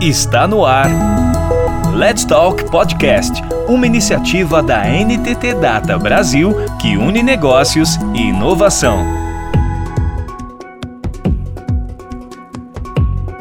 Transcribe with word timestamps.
Está 0.00 0.48
no 0.48 0.64
ar. 0.64 0.88
Let's 1.94 2.24
Talk 2.24 2.70
Podcast, 2.70 3.42
uma 3.68 3.86
iniciativa 3.86 4.62
da 4.62 4.82
NTT 4.86 5.56
Data 5.60 5.98
Brasil 5.98 6.54
que 6.80 6.96
une 6.96 7.22
negócios 7.22 7.96
e 8.14 8.22
inovação. 8.28 9.04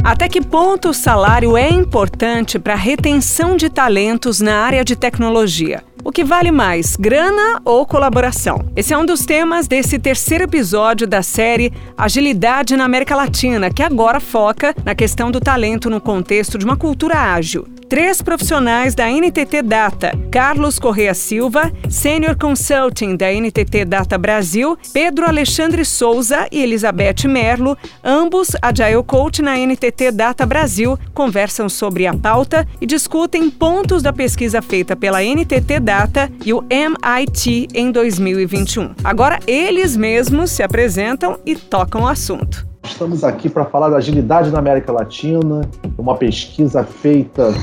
Até 0.03 0.27
que 0.27 0.41
ponto 0.41 0.89
o 0.89 0.93
salário 0.93 1.55
é 1.55 1.69
importante 1.69 2.59
para 2.59 2.73
a 2.73 2.77
retenção 2.77 3.55
de 3.55 3.69
talentos 3.69 4.41
na 4.41 4.55
área 4.55 4.83
de 4.83 4.97
tecnologia? 4.97 5.88
O 6.09 6.11
que 6.11 6.23
vale 6.23 6.51
mais, 6.51 6.95
grana 6.95 7.61
ou 7.63 7.85
colaboração? 7.85 8.65
Esse 8.75 8.95
é 8.95 8.97
um 8.97 9.05
dos 9.05 9.27
temas 9.27 9.67
desse 9.67 9.99
terceiro 9.99 10.45
episódio 10.45 11.05
da 11.05 11.21
série 11.21 11.71
Agilidade 11.95 12.75
na 12.75 12.83
América 12.83 13.15
Latina, 13.15 13.69
que 13.69 13.83
agora 13.83 14.19
foca 14.19 14.73
na 14.83 14.95
questão 14.95 15.29
do 15.29 15.39
talento 15.39 15.87
no 15.87 16.01
contexto 16.01 16.57
de 16.57 16.65
uma 16.65 16.75
cultura 16.75 17.15
ágil 17.15 17.67
três 17.89 18.21
profissionais 18.21 18.93
da 18.93 19.09
NTT 19.09 19.63
Data: 19.63 20.11
Carlos 20.31 20.77
Correa 20.77 21.13
Silva, 21.13 21.71
Senior 21.89 22.37
Consulting 22.37 23.15
da 23.17 23.33
NTT 23.33 23.83
Data 23.83 24.17
Brasil, 24.17 24.77
Pedro 24.93 25.25
Alexandre 25.25 25.83
Souza 25.83 26.47
e 26.51 26.61
Elizabeth 26.61 27.27
Merlo, 27.27 27.75
ambos 28.03 28.49
Agile 28.61 29.03
Coach 29.03 29.41
na 29.41 29.57
NTT 29.57 30.11
Data 30.11 30.45
Brasil, 30.45 30.97
conversam 31.13 31.67
sobre 31.67 32.05
a 32.05 32.13
pauta 32.13 32.67
e 32.79 32.85
discutem 32.85 33.49
pontos 33.49 34.03
da 34.03 34.13
pesquisa 34.13 34.61
feita 34.61 34.95
pela 34.95 35.23
NTT 35.23 35.79
Data 35.79 36.31
e 36.45 36.53
o 36.53 36.63
MIT 36.69 37.69
em 37.73 37.91
2021. 37.91 38.93
Agora 39.03 39.39
eles 39.47 39.97
mesmos 39.97 40.51
se 40.51 40.61
apresentam 40.61 41.39
e 41.43 41.55
tocam 41.55 42.03
o 42.03 42.07
assunto. 42.07 42.68
Estamos 42.89 43.23
aqui 43.23 43.47
para 43.47 43.63
falar 43.65 43.89
da 43.89 43.97
agilidade 43.97 44.51
na 44.51 44.59
América 44.59 44.91
Latina, 44.91 45.61
uma 45.97 46.17
pesquisa 46.17 46.83
feita 46.83 47.53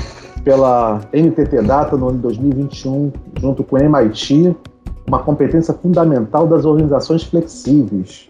pela 0.43 1.01
NTT 1.13 1.61
Data 1.61 1.95
no 1.95 2.07
ano 2.07 2.15
de 2.15 2.23
2021, 2.23 3.11
junto 3.39 3.63
com 3.63 3.75
o 3.75 3.79
MIT, 3.79 4.55
uma 5.05 5.19
competência 5.19 5.73
fundamental 5.75 6.47
das 6.47 6.65
organizações 6.65 7.23
flexíveis. 7.23 8.27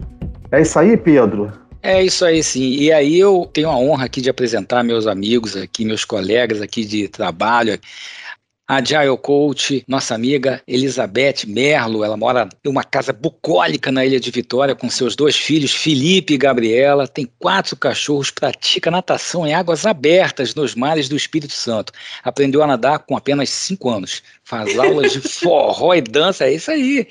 É 0.50 0.60
isso 0.60 0.78
aí, 0.78 0.96
Pedro? 0.96 1.50
É 1.82 2.02
isso 2.02 2.24
aí, 2.24 2.42
sim. 2.42 2.72
E 2.72 2.92
aí 2.92 3.18
eu 3.18 3.48
tenho 3.52 3.70
a 3.70 3.76
honra 3.76 4.04
aqui 4.04 4.20
de 4.20 4.28
apresentar 4.28 4.82
meus 4.82 5.06
amigos 5.06 5.56
aqui, 5.56 5.84
meus 5.84 6.04
colegas 6.04 6.60
aqui 6.60 6.84
de 6.84 7.08
trabalho 7.08 7.74
a 7.74 8.27
Agile 8.70 9.16
Coach, 9.16 9.82
nossa 9.88 10.14
amiga 10.14 10.62
Elizabeth 10.68 11.46
Merlo, 11.46 12.04
ela 12.04 12.18
mora 12.18 12.46
em 12.62 12.68
uma 12.68 12.84
casa 12.84 13.14
bucólica 13.14 13.90
na 13.90 14.04
Ilha 14.04 14.20
de 14.20 14.30
Vitória 14.30 14.74
com 14.74 14.90
seus 14.90 15.16
dois 15.16 15.36
filhos, 15.36 15.74
Felipe 15.74 16.34
e 16.34 16.36
Gabriela, 16.36 17.08
tem 17.08 17.26
quatro 17.38 17.74
cachorros, 17.74 18.30
pratica 18.30 18.90
natação 18.90 19.46
em 19.46 19.54
águas 19.54 19.86
abertas 19.86 20.54
nos 20.54 20.74
mares 20.74 21.08
do 21.08 21.16
Espírito 21.16 21.54
Santo. 21.54 21.94
Aprendeu 22.22 22.62
a 22.62 22.66
nadar 22.66 22.98
com 22.98 23.16
apenas 23.16 23.48
cinco 23.48 23.88
anos, 23.88 24.22
faz 24.44 24.78
aulas 24.78 25.12
de 25.12 25.20
forró 25.26 25.94
e 25.94 26.02
dança, 26.02 26.44
é 26.44 26.52
isso 26.52 26.70
aí 26.70 27.08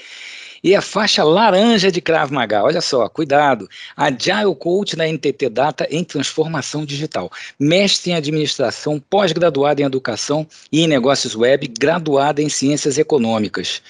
e 0.68 0.76
a 0.76 0.82
faixa 0.82 1.24
laranja 1.24 1.90
de 1.90 2.02
Krav 2.02 2.30
Maga. 2.30 2.62
Olha 2.62 2.82
só, 2.82 3.08
cuidado. 3.08 3.70
Agile 3.96 4.54
Coach 4.54 4.98
na 4.98 5.08
NTT 5.08 5.48
Data 5.48 5.88
em 5.90 6.04
transformação 6.04 6.84
digital. 6.84 7.32
Mestre 7.58 8.12
em 8.12 8.16
administração, 8.16 9.00
pós-graduada 9.00 9.82
em 9.82 9.86
educação 9.86 10.46
e 10.70 10.82
em 10.82 10.88
negócios 10.88 11.38
web, 11.38 11.72
graduada 11.80 12.42
em 12.42 12.50
ciências 12.50 12.98
econômicas. 12.98 13.82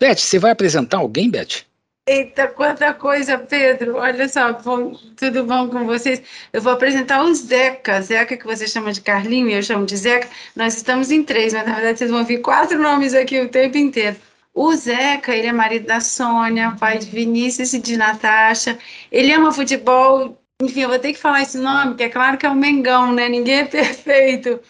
Beth, 0.00 0.16
você 0.16 0.40
vai 0.40 0.50
apresentar 0.50 0.96
alguém, 0.96 1.30
Beth? 1.30 1.62
Eita, 2.08 2.48
quanta 2.48 2.92
coisa, 2.92 3.38
Pedro. 3.38 3.98
Olha 3.98 4.28
só, 4.28 4.54
bom, 4.54 4.98
tudo 5.16 5.44
bom 5.44 5.68
com 5.68 5.86
vocês? 5.86 6.20
Eu 6.52 6.60
vou 6.60 6.72
apresentar 6.72 7.22
o 7.22 7.32
Zeca. 7.32 8.02
Zeca, 8.02 8.36
que 8.36 8.44
você 8.44 8.66
chama 8.66 8.92
de 8.92 9.00
Carlinho, 9.00 9.50
eu 9.50 9.62
chamo 9.62 9.86
de 9.86 9.96
Zeca. 9.96 10.28
Nós 10.56 10.76
estamos 10.76 11.12
em 11.12 11.22
três, 11.22 11.52
mas 11.52 11.64
na 11.64 11.74
verdade 11.74 11.98
vocês 11.98 12.10
vão 12.10 12.18
ouvir 12.18 12.38
quatro 12.38 12.76
nomes 12.76 13.14
aqui 13.14 13.40
o 13.40 13.48
tempo 13.48 13.78
inteiro. 13.78 14.16
O 14.54 14.72
Zeca, 14.76 15.34
ele 15.34 15.48
é 15.48 15.52
marido 15.52 15.86
da 15.86 16.00
Sônia, 16.00 16.76
pai 16.78 16.98
de 16.98 17.06
Vinícius 17.06 17.72
e 17.74 17.80
de 17.80 17.96
Natasha. 17.96 18.78
Ele 19.10 19.32
ama 19.32 19.52
futebol. 19.52 20.38
Enfim, 20.62 20.82
eu 20.82 20.88
vou 20.88 20.98
ter 20.98 21.12
que 21.12 21.18
falar 21.18 21.42
esse 21.42 21.58
nome, 21.58 21.96
que 21.96 22.04
é 22.04 22.08
claro 22.08 22.38
que 22.38 22.46
é 22.46 22.48
o 22.48 22.54
Mengão, 22.54 23.12
né? 23.12 23.28
Ninguém 23.28 23.60
é 23.60 23.64
perfeito. 23.66 24.60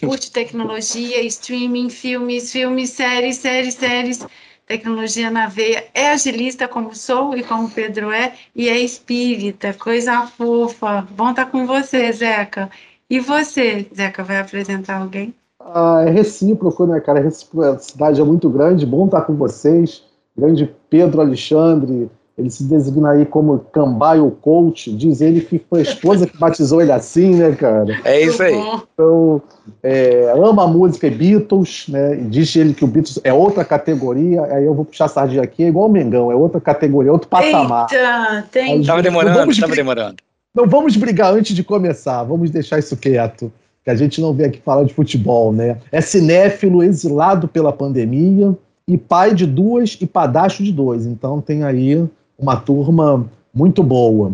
Curte 0.00 0.30
tecnologia, 0.30 1.20
streaming, 1.22 1.90
filmes, 1.90 2.52
filmes, 2.52 2.90
séries, 2.90 3.38
séries, 3.38 3.74
séries. 3.74 4.26
Tecnologia 4.66 5.30
na 5.30 5.48
veia. 5.48 5.90
É 5.92 6.10
agilista 6.10 6.68
como 6.68 6.94
sou 6.94 7.36
e 7.36 7.42
como 7.42 7.68
Pedro 7.70 8.12
é. 8.12 8.34
E 8.54 8.68
é 8.68 8.78
espírita, 8.78 9.74
coisa 9.74 10.26
fofa. 10.28 11.02
Bom 11.10 11.30
estar 11.30 11.46
com 11.46 11.66
você, 11.66 12.12
Zeca. 12.12 12.70
E 13.10 13.18
você, 13.20 13.88
Zeca, 13.94 14.22
vai 14.22 14.38
apresentar 14.38 14.98
alguém? 14.98 15.34
Ah, 15.64 16.04
é 16.06 16.10
recíproco, 16.10 16.86
né, 16.86 17.00
cara? 17.00 17.20
A 17.20 17.22
reciprocidade 17.22 18.20
é 18.20 18.24
muito 18.24 18.50
grande. 18.50 18.84
Bom 18.84 19.06
estar 19.06 19.22
com 19.22 19.34
vocês. 19.34 20.02
Grande 20.36 20.70
Pedro 20.90 21.20
Alexandre, 21.20 22.10
ele 22.36 22.50
se 22.50 22.64
designa 22.64 23.12
aí 23.12 23.24
como 23.24 23.60
Cambaio 23.72 24.30
Coach. 24.42 24.92
Diz 24.94 25.20
ele 25.20 25.40
que 25.40 25.58
foi 25.58 25.78
a 25.80 25.82
esposa 25.82 26.26
que 26.26 26.36
batizou 26.36 26.82
ele 26.82 26.92
assim, 26.92 27.36
né, 27.36 27.52
cara? 27.52 27.98
É 28.04 28.20
isso 28.20 28.42
aí. 28.42 28.54
Então, 28.92 29.40
é, 29.82 30.32
ama 30.36 30.64
a 30.64 30.66
música 30.66 31.08
Beatles, 31.08 31.86
né? 31.88 32.16
E 32.20 32.24
diz 32.24 32.54
ele 32.56 32.74
que 32.74 32.84
o 32.84 32.88
Beatles 32.88 33.20
é 33.24 33.32
outra 33.32 33.64
categoria. 33.64 34.42
Aí 34.46 34.64
eu 34.64 34.74
vou 34.74 34.84
puxar 34.84 35.06
a 35.06 35.08
sardinha 35.08 35.42
aqui, 35.42 35.62
é 35.64 35.68
igual 35.68 35.88
o 35.88 35.92
Mengão, 35.92 36.30
é 36.30 36.34
outra 36.34 36.60
categoria, 36.60 37.12
outro 37.12 37.28
patamar. 37.28 37.86
Eita, 37.90 38.44
tem. 38.50 38.82
Tava 38.82 39.02
demorando, 39.02 39.60
tava 39.60 39.74
demorando. 39.74 40.16
Não 40.54 40.68
vamos 40.68 40.96
brigar 40.96 41.32
antes 41.32 41.54
de 41.54 41.64
começar, 41.64 42.22
vamos 42.24 42.50
deixar 42.50 42.78
isso 42.78 42.96
quieto 42.96 43.50
que 43.84 43.90
a 43.90 43.94
gente 43.94 44.20
não 44.20 44.32
vê 44.32 44.46
aqui 44.46 44.60
falar 44.60 44.84
de 44.84 44.94
futebol, 44.94 45.52
né? 45.52 45.76
É 45.92 46.00
cinéfilo, 46.00 46.82
exilado 46.82 47.46
pela 47.46 47.72
pandemia 47.72 48.56
e 48.88 48.96
pai 48.96 49.34
de 49.34 49.46
duas 49.46 49.98
e 50.00 50.06
padastro 50.06 50.64
de 50.64 50.72
dois. 50.72 51.04
Então 51.04 51.40
tem 51.40 51.64
aí 51.64 52.02
uma 52.38 52.56
turma 52.56 53.26
muito 53.54 53.82
boa. 53.82 54.32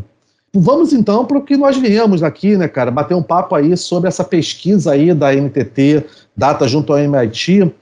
Vamos 0.52 0.92
então 0.92 1.24
para 1.24 1.38
o 1.38 1.44
que 1.44 1.56
nós 1.56 1.76
viemos 1.76 2.22
aqui, 2.22 2.56
né, 2.56 2.66
cara? 2.66 2.90
Bater 2.90 3.14
um 3.14 3.22
papo 3.22 3.54
aí 3.54 3.76
sobre 3.76 4.08
essa 4.08 4.24
pesquisa 4.24 4.92
aí 4.92 5.14
da 5.14 5.32
NTT, 5.32 6.04
data 6.36 6.66
junto 6.66 6.92
ao 6.92 6.98
MIT, 6.98 7.72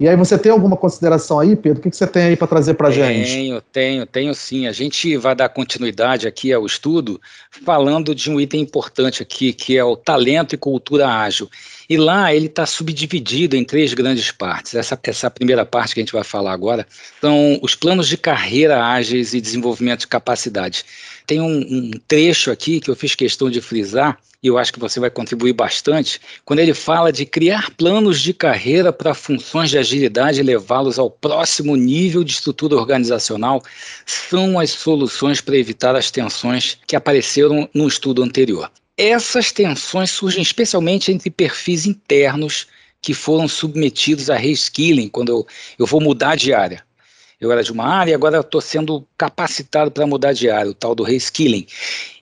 e 0.00 0.08
aí 0.08 0.14
você 0.14 0.38
tem 0.38 0.52
alguma 0.52 0.76
consideração 0.76 1.40
aí, 1.40 1.56
Pedro? 1.56 1.80
O 1.80 1.82
que, 1.82 1.96
você 1.96 2.06
tem 2.06 2.22
aí 2.22 2.36
para 2.36 2.46
trazer 2.46 2.74
para 2.74 2.88
gente? 2.88 3.32
Tenho, 3.32 3.60
tenho, 3.60 4.06
tenho 4.06 4.34
sim. 4.34 4.68
A 4.68 4.72
gente 4.72 5.16
vai 5.16 5.34
dar 5.34 5.48
continuidade 5.48 6.28
aqui 6.28 6.52
ao 6.52 6.64
estudo 6.64 7.20
falando 7.64 8.14
de 8.14 8.30
um 8.30 8.40
item 8.40 8.60
importante 8.60 9.24
aqui, 9.24 9.52
que 9.52 9.76
é 9.76 9.82
o 9.82 9.96
talento 9.96 10.54
e 10.54 10.58
cultura 10.58 11.08
ágil. 11.08 11.50
E 11.90 11.96
lá 11.96 12.32
ele 12.32 12.46
está 12.46 12.64
subdividido 12.64 13.56
em 13.56 13.64
três 13.64 13.92
grandes 13.92 14.30
partes. 14.30 14.76
Essa, 14.76 14.96
essa 15.02 15.28
primeira 15.28 15.66
parte 15.66 15.94
que 15.94 16.00
a 16.00 16.04
gente 16.04 16.12
vai 16.12 16.22
falar 16.22 16.52
agora 16.52 16.86
são 17.20 17.58
os 17.60 17.74
planos 17.74 18.06
de 18.06 18.16
carreira 18.16 18.80
ágeis 18.80 19.34
e 19.34 19.40
desenvolvimento 19.40 20.00
de 20.00 20.06
capacidade. 20.06 20.84
Tem 21.28 21.42
um, 21.42 21.58
um 21.58 21.90
trecho 22.08 22.50
aqui 22.50 22.80
que 22.80 22.90
eu 22.90 22.96
fiz 22.96 23.14
questão 23.14 23.50
de 23.50 23.60
frisar, 23.60 24.18
e 24.42 24.46
eu 24.46 24.56
acho 24.56 24.72
que 24.72 24.80
você 24.80 24.98
vai 24.98 25.10
contribuir 25.10 25.52
bastante, 25.52 26.18
quando 26.42 26.60
ele 26.60 26.72
fala 26.72 27.12
de 27.12 27.26
criar 27.26 27.70
planos 27.72 28.22
de 28.22 28.32
carreira 28.32 28.90
para 28.94 29.12
funções 29.12 29.68
de 29.68 29.76
agilidade 29.76 30.40
e 30.40 30.42
levá-los 30.42 30.98
ao 30.98 31.10
próximo 31.10 31.76
nível 31.76 32.24
de 32.24 32.32
estrutura 32.32 32.76
organizacional, 32.76 33.62
são 34.06 34.58
as 34.58 34.70
soluções 34.70 35.42
para 35.42 35.58
evitar 35.58 35.94
as 35.94 36.10
tensões 36.10 36.78
que 36.86 36.96
apareceram 36.96 37.68
no 37.74 37.86
estudo 37.86 38.22
anterior. 38.22 38.70
Essas 38.96 39.52
tensões 39.52 40.10
surgem 40.10 40.40
especialmente 40.40 41.12
entre 41.12 41.28
perfis 41.28 41.84
internos 41.84 42.66
que 43.02 43.12
foram 43.12 43.46
submetidos 43.46 44.30
a 44.30 44.36
reskilling, 44.36 45.10
quando 45.10 45.28
eu, 45.28 45.46
eu 45.78 45.84
vou 45.84 46.00
mudar 46.00 46.36
de 46.36 46.54
área 46.54 46.87
eu 47.40 47.52
era 47.52 47.62
de 47.62 47.70
uma 47.72 47.84
área 47.84 48.10
e 48.10 48.14
agora 48.14 48.40
estou 48.40 48.60
sendo 48.60 49.06
capacitado 49.16 49.90
para 49.90 50.06
mudar 50.06 50.32
de 50.32 50.50
área, 50.50 50.70
o 50.70 50.74
tal 50.74 50.94
do 50.94 51.02
reskilling. 51.02 51.66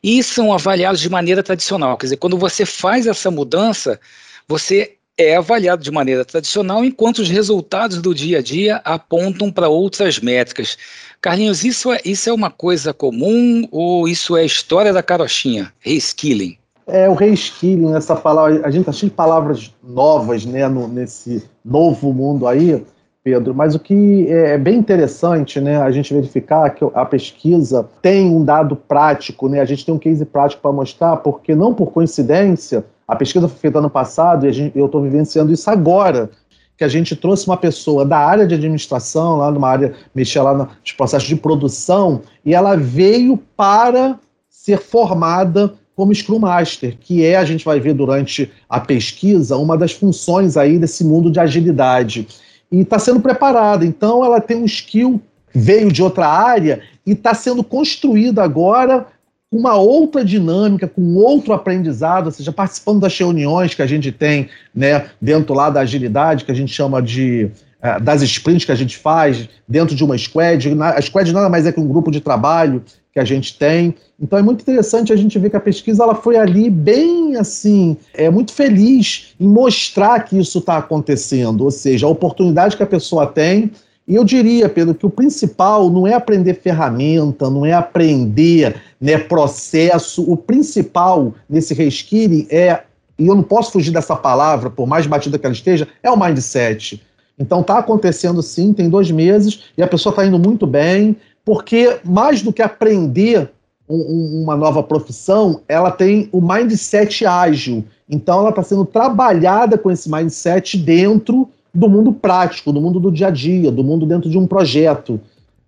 E 0.02 0.22
são 0.22 0.52
avaliados 0.52 1.00
de 1.00 1.08
maneira 1.08 1.42
tradicional, 1.42 1.96
quer 1.96 2.06
dizer, 2.06 2.16
quando 2.18 2.36
você 2.36 2.66
faz 2.66 3.06
essa 3.06 3.30
mudança, 3.30 3.98
você 4.46 4.96
é 5.18 5.36
avaliado 5.36 5.82
de 5.82 5.90
maneira 5.90 6.24
tradicional, 6.24 6.84
enquanto 6.84 7.18
os 7.18 7.30
resultados 7.30 8.02
do 8.02 8.14
dia 8.14 8.38
a 8.38 8.42
dia 8.42 8.82
apontam 8.84 9.50
para 9.50 9.68
outras 9.68 10.20
métricas. 10.20 10.76
Carlinhos, 11.22 11.64
isso 11.64 11.90
é, 11.90 12.00
isso 12.04 12.28
é 12.28 12.32
uma 12.32 12.50
coisa 12.50 12.92
comum 12.92 13.66
ou 13.70 14.06
isso 14.06 14.36
é 14.36 14.44
história 14.44 14.92
da 14.92 15.02
carochinha? 15.02 15.72
Reskilling. 15.80 16.58
É, 16.86 17.08
o 17.08 17.14
reskilling, 17.14 17.94
essa 17.94 18.14
palavra, 18.14 18.64
a 18.64 18.70
gente 18.70 18.82
está 18.82 18.92
cheio 18.92 19.10
de 19.10 19.16
palavras 19.16 19.74
novas 19.82 20.44
né, 20.44 20.68
no, 20.68 20.86
nesse 20.86 21.42
novo 21.64 22.12
mundo 22.12 22.46
aí. 22.46 22.84
Pedro, 23.26 23.52
mas 23.52 23.74
o 23.74 23.80
que 23.80 24.28
é 24.28 24.56
bem 24.56 24.76
interessante, 24.76 25.60
né, 25.60 25.82
a 25.82 25.90
gente 25.90 26.14
verificar 26.14 26.70
que 26.70 26.84
a 26.94 27.04
pesquisa 27.04 27.84
tem 28.00 28.30
um 28.30 28.44
dado 28.44 28.76
prático, 28.76 29.48
né, 29.48 29.60
a 29.60 29.64
gente 29.64 29.84
tem 29.84 29.92
um 29.92 29.98
case 29.98 30.24
prático 30.24 30.62
para 30.62 30.70
mostrar, 30.70 31.16
porque 31.16 31.52
não 31.52 31.74
por 31.74 31.90
coincidência, 31.90 32.84
a 33.08 33.16
pesquisa 33.16 33.48
foi 33.48 33.58
feita 33.58 33.80
ano 33.80 33.90
passado 33.90 34.46
e 34.46 34.52
gente, 34.52 34.78
eu 34.78 34.86
estou 34.86 35.02
vivenciando 35.02 35.52
isso 35.52 35.68
agora, 35.68 36.30
que 36.78 36.84
a 36.84 36.88
gente 36.88 37.16
trouxe 37.16 37.48
uma 37.48 37.56
pessoa 37.56 38.04
da 38.04 38.16
área 38.16 38.46
de 38.46 38.54
administração, 38.54 39.38
lá 39.38 39.50
numa 39.50 39.68
área, 39.68 39.92
mexia 40.14 40.44
lá 40.44 40.54
nos 40.54 40.92
processos 40.92 41.26
de 41.26 41.34
produção, 41.34 42.20
e 42.44 42.54
ela 42.54 42.76
veio 42.76 43.36
para 43.56 44.20
ser 44.48 44.78
formada 44.78 45.74
como 45.96 46.14
Scrum 46.14 46.38
Master, 46.38 46.96
que 46.96 47.24
é, 47.24 47.36
a 47.36 47.44
gente 47.44 47.64
vai 47.64 47.80
ver 47.80 47.94
durante 47.94 48.52
a 48.68 48.78
pesquisa, 48.78 49.56
uma 49.56 49.76
das 49.76 49.90
funções 49.90 50.56
aí 50.56 50.78
desse 50.78 51.02
mundo 51.02 51.28
de 51.28 51.40
agilidade. 51.40 52.28
E 52.76 52.82
está 52.82 52.98
sendo 52.98 53.20
preparada, 53.20 53.86
então 53.86 54.22
ela 54.22 54.38
tem 54.38 54.58
um 54.58 54.66
skill, 54.66 55.18
veio 55.54 55.90
de 55.90 56.02
outra 56.02 56.28
área 56.28 56.82
e 57.06 57.12
está 57.12 57.32
sendo 57.32 57.64
construída 57.64 58.42
agora 58.42 59.06
uma 59.50 59.76
outra 59.76 60.22
dinâmica, 60.22 60.86
com 60.86 61.14
outro 61.14 61.54
aprendizado, 61.54 62.26
ou 62.26 62.32
seja, 62.32 62.52
participando 62.52 63.00
das 63.00 63.16
reuniões 63.16 63.72
que 63.72 63.80
a 63.80 63.86
gente 63.86 64.12
tem 64.12 64.50
né, 64.74 65.06
dentro 65.18 65.54
lá 65.54 65.70
da 65.70 65.80
agilidade, 65.80 66.44
que 66.44 66.52
a 66.52 66.54
gente 66.54 66.74
chama 66.74 67.00
de 67.00 67.50
é, 67.80 67.98
das 67.98 68.20
sprints 68.20 68.66
que 68.66 68.72
a 68.72 68.76
gente 68.76 68.98
faz 68.98 69.48
dentro 69.66 69.96
de 69.96 70.04
uma 70.04 70.18
squad. 70.18 70.68
A 70.78 71.00
squad 71.00 71.32
nada 71.32 71.48
mais 71.48 71.64
é 71.64 71.72
que 71.72 71.80
um 71.80 71.88
grupo 71.88 72.10
de 72.10 72.20
trabalho 72.20 72.82
que 73.16 73.20
a 73.20 73.24
gente 73.24 73.58
tem. 73.58 73.94
Então 74.20 74.38
é 74.38 74.42
muito 74.42 74.60
interessante 74.60 75.10
a 75.10 75.16
gente 75.16 75.38
ver 75.38 75.48
que 75.48 75.56
a 75.56 75.60
pesquisa 75.60 76.02
ela 76.02 76.14
foi 76.14 76.36
ali 76.36 76.68
bem 76.68 77.36
assim, 77.36 77.96
é 78.12 78.28
muito 78.28 78.52
feliz 78.52 79.34
em 79.40 79.48
mostrar 79.48 80.20
que 80.20 80.38
isso 80.38 80.58
está 80.58 80.76
acontecendo, 80.76 81.64
ou 81.64 81.70
seja, 81.70 82.04
a 82.04 82.10
oportunidade 82.10 82.76
que 82.76 82.82
a 82.82 82.86
pessoa 82.86 83.26
tem. 83.26 83.70
E 84.06 84.14
eu 84.14 84.22
diria, 84.22 84.68
Pedro, 84.68 84.94
que 84.94 85.06
o 85.06 85.10
principal 85.10 85.88
não 85.88 86.06
é 86.06 86.12
aprender 86.12 86.60
ferramenta, 86.60 87.48
não 87.48 87.64
é 87.64 87.72
aprender 87.72 88.76
né, 89.00 89.16
processo. 89.16 90.30
O 90.30 90.36
principal 90.36 91.34
nesse 91.48 91.72
reskilling 91.72 92.46
é, 92.50 92.82
e 93.18 93.26
eu 93.26 93.34
não 93.34 93.42
posso 93.42 93.72
fugir 93.72 93.92
dessa 93.92 94.14
palavra, 94.14 94.68
por 94.68 94.86
mais 94.86 95.06
batida 95.06 95.38
que 95.38 95.46
ela 95.46 95.54
esteja, 95.54 95.88
é 96.02 96.10
o 96.10 96.20
mindset. 96.20 97.02
Então 97.38 97.62
está 97.62 97.78
acontecendo 97.78 98.42
sim, 98.42 98.74
tem 98.74 98.90
dois 98.90 99.10
meses, 99.10 99.64
e 99.76 99.82
a 99.82 99.88
pessoa 99.88 100.10
está 100.10 100.26
indo 100.26 100.38
muito 100.38 100.66
bem, 100.66 101.16
porque 101.46 102.00
mais 102.04 102.42
do 102.42 102.52
que 102.52 102.60
aprender 102.60 103.48
um, 103.88 104.42
uma 104.42 104.56
nova 104.56 104.82
profissão, 104.82 105.60
ela 105.68 105.92
tem 105.92 106.28
o 106.32 106.40
mindset 106.40 107.24
ágil. 107.24 107.84
Então 108.10 108.40
ela 108.40 108.50
está 108.50 108.64
sendo 108.64 108.84
trabalhada 108.84 109.78
com 109.78 109.88
esse 109.88 110.10
mindset 110.10 110.76
dentro 110.76 111.48
do 111.72 111.88
mundo 111.88 112.12
prático, 112.12 112.72
do 112.72 112.80
mundo 112.80 112.98
do 112.98 113.12
dia 113.12 113.28
a 113.28 113.30
dia, 113.30 113.70
do 113.70 113.84
mundo 113.84 114.04
dentro 114.04 114.28
de 114.28 114.36
um 114.36 114.44
projeto. 114.44 115.20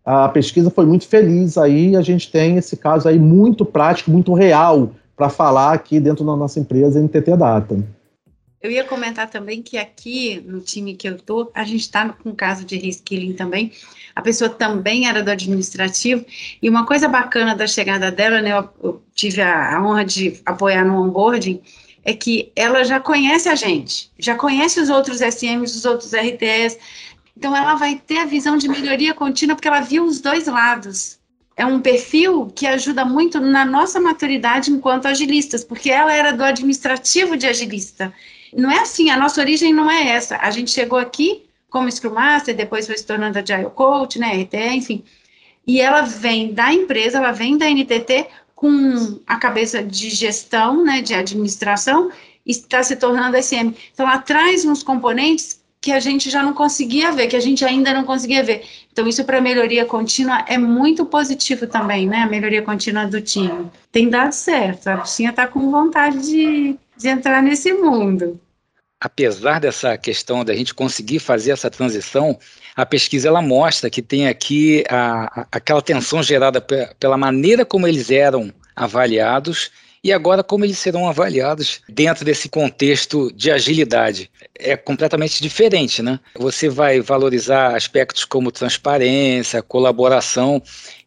A 0.05 0.29
pesquisa 0.29 0.69
foi 0.69 0.85
muito 0.85 1.07
feliz 1.07 1.57
aí, 1.57 1.95
a 1.95 2.03
gente 2.03 2.29
tem 2.29 2.57
esse 2.57 2.77
caso 2.77 3.09
aí 3.09 3.19
muito 3.19 3.65
prático, 3.65 4.11
muito 4.11 4.35
real 4.35 4.91
para 5.17 5.29
falar 5.29 5.75
aqui 5.75 6.01
dentro 6.01 6.25
da 6.25 6.35
nossa 6.35 6.59
empresa 6.59 7.01
NTT 7.01 7.37
Data. 7.37 7.77
Eu 8.61 8.73
ia 8.73 8.83
comentar 8.83 9.31
também 9.31 9.63
que 9.63 9.79
aqui 9.79 10.43
no 10.45 10.61
time 10.61 10.97
que 10.97 11.09
eu 11.09 11.15
estou, 11.15 11.51
a 11.55 11.63
gente 11.63 11.83
está 11.83 12.09
com 12.09 12.35
caso 12.35 12.65
de 12.65 12.77
reskilling 12.77 13.35
também. 13.35 13.73
A 14.17 14.21
pessoa 14.21 14.51
também 14.51 15.09
era 15.09 15.23
do 15.23 15.31
administrativo. 15.31 16.27
E 16.61 16.69
uma 16.69 16.85
coisa 16.85 17.07
bacana 17.07 17.55
da 17.55 17.69
chegada 17.69 18.11
dela, 18.11 18.43
né, 18.43 18.51
eu, 18.53 18.69
eu 18.83 19.03
tive 19.15 19.41
a, 19.41 19.77
a, 19.77 19.83
honra 19.83 20.05
de 20.05 20.41
apoiar 20.45 20.85
no 20.85 21.01
onboarding, 21.01 21.63
é 22.05 22.13
que 22.13 22.51
ela 22.57 22.83
já 22.83 22.99
conhece 22.99 23.49
a 23.49 23.55
gente, 23.55 24.11
já 24.19 24.35
conhece 24.35 24.81
os 24.81 24.89
outros 24.89 25.21
SMs, 25.21 25.77
os 25.77 25.85
outros 25.85 26.13
RTS. 26.13 26.79
Então 27.37 27.57
ela 27.57 27.77
vai 27.77 27.95
ter 28.05 28.19
a 28.19 28.25
visão 28.25 28.57
de 28.57 28.69
melhoria 28.69 29.15
contínua 29.15 29.55
porque 29.55 29.69
ela 29.69 29.81
viu 29.81 30.05
os 30.05 30.21
dois 30.21 30.49
lados. 30.49 31.17
É 31.57 31.65
um 31.65 31.81
perfil 31.81 32.47
que 32.47 32.67
ajuda 32.67 33.05
muito 33.05 33.41
na 33.41 33.65
nossa 33.65 34.01
maturidade 34.01 34.73
enquanto 34.73 35.07
agilistas, 35.07 35.63
porque 35.63 35.91
ela 35.91 36.13
era 36.13 36.33
do 36.33 36.43
administrativo 36.43 37.37
de 37.37 37.47
agilista. 37.47 38.13
Não 38.55 38.71
é 38.71 38.81
assim, 38.81 39.11
a 39.11 39.17
nossa 39.17 39.41
origem 39.41 39.73
não 39.73 39.91
é 39.91 40.09
essa. 40.09 40.37
A 40.39 40.51
gente 40.51 40.71
chegou 40.71 40.99
aqui 40.99 41.45
como 41.71 41.91
Scrum 41.91 42.15
Master, 42.15 42.57
depois 42.57 42.87
foi 42.87 42.97
se 42.97 43.07
tornando 43.07 43.39
Agile 43.39 43.71
Coach, 43.75 44.19
né, 44.19 44.43
RTE, 44.43 44.77
enfim. 44.77 45.05
E 45.67 45.81
ela 45.81 46.03
vem 46.03 46.53
da 46.53 46.73
empresa, 46.73 47.19
ela 47.19 47.33
vem 47.33 47.59
da 47.59 47.69
NTT 47.69 48.27
com 48.55 49.21
a 49.27 49.37
cabeça 49.37 49.83
de 49.83 50.11
gestão, 50.11 50.83
né, 50.83 51.03
de 51.03 51.15
administração, 51.15 52.11
e 52.45 52.51
está 52.51 52.83
se 52.83 52.97
tornando 52.97 53.41
SM. 53.41 53.75
Então, 53.93 54.07
ela 54.07 54.19
traz 54.19 54.65
uns 54.65 54.83
componentes 54.83 55.63
que 55.81 55.93
a 55.93 56.01
gente 56.01 56.29
já 56.29 56.43
não 56.43 56.53
conseguia 56.53 57.13
ver, 57.13 57.29
que 57.29 57.37
a 57.37 57.41
gente 57.41 57.65
ainda 57.65 57.95
não 57.95 58.05
conseguia 58.05 58.43
ver. 58.43 58.65
Então, 58.91 59.07
isso 59.07 59.25
para 59.25 59.41
melhoria 59.41 59.85
contínua 59.85 60.45
é 60.49 60.59
muito 60.59 61.07
positivo 61.07 61.67
também, 61.67 62.07
né? 62.07 62.23
A 62.23 62.27
melhoria 62.27 62.63
contínua 62.63 63.07
do 63.07 63.21
time. 63.21 63.71
Tem 63.93 64.09
dado 64.09 64.33
certo. 64.33 64.89
A 64.89 64.97
bichinha 64.97 65.31
está 65.31 65.47
com 65.47 65.71
vontade 65.71 66.19
de, 66.19 66.77
de 66.99 67.09
entrar 67.09 67.43
nesse 67.43 67.73
mundo. 67.73 68.41
Apesar 69.01 69.61
dessa 69.61 69.97
questão 69.97 70.45
da 70.45 70.55
gente 70.55 70.75
conseguir 70.75 71.21
fazer 71.21 71.53
essa 71.53 71.71
transição, 71.71 72.37
a 72.75 72.85
pesquisa 72.85 73.29
ela 73.29 73.41
mostra 73.41 73.89
que 73.89 74.03
tem 74.03 74.27
aqui 74.27 74.83
a, 74.91 75.43
a, 75.43 75.47
aquela 75.53 75.81
tensão 75.81 76.23
gerada 76.23 76.61
pela 76.61 77.17
maneira 77.17 77.65
como 77.65 77.87
eles 77.87 78.11
eram 78.11 78.53
avaliados 78.75 79.71
e 80.09 80.13
agora 80.13 80.43
como 80.43 80.65
eles 80.65 80.79
serão 80.79 81.07
avaliados 81.07 81.83
dentro 81.87 82.25
desse 82.25 82.49
contexto 82.49 83.31
de 83.35 83.51
agilidade. 83.51 84.31
É 84.59 84.75
completamente 84.75 85.43
diferente, 85.43 86.03
né? 86.03 86.19
Você 86.35 86.69
vai 86.69 87.01
valorizar 87.01 87.77
aspectos 87.77 88.25
como 88.25 88.51
transparência, 88.51 89.63
colaboração, 89.63 90.63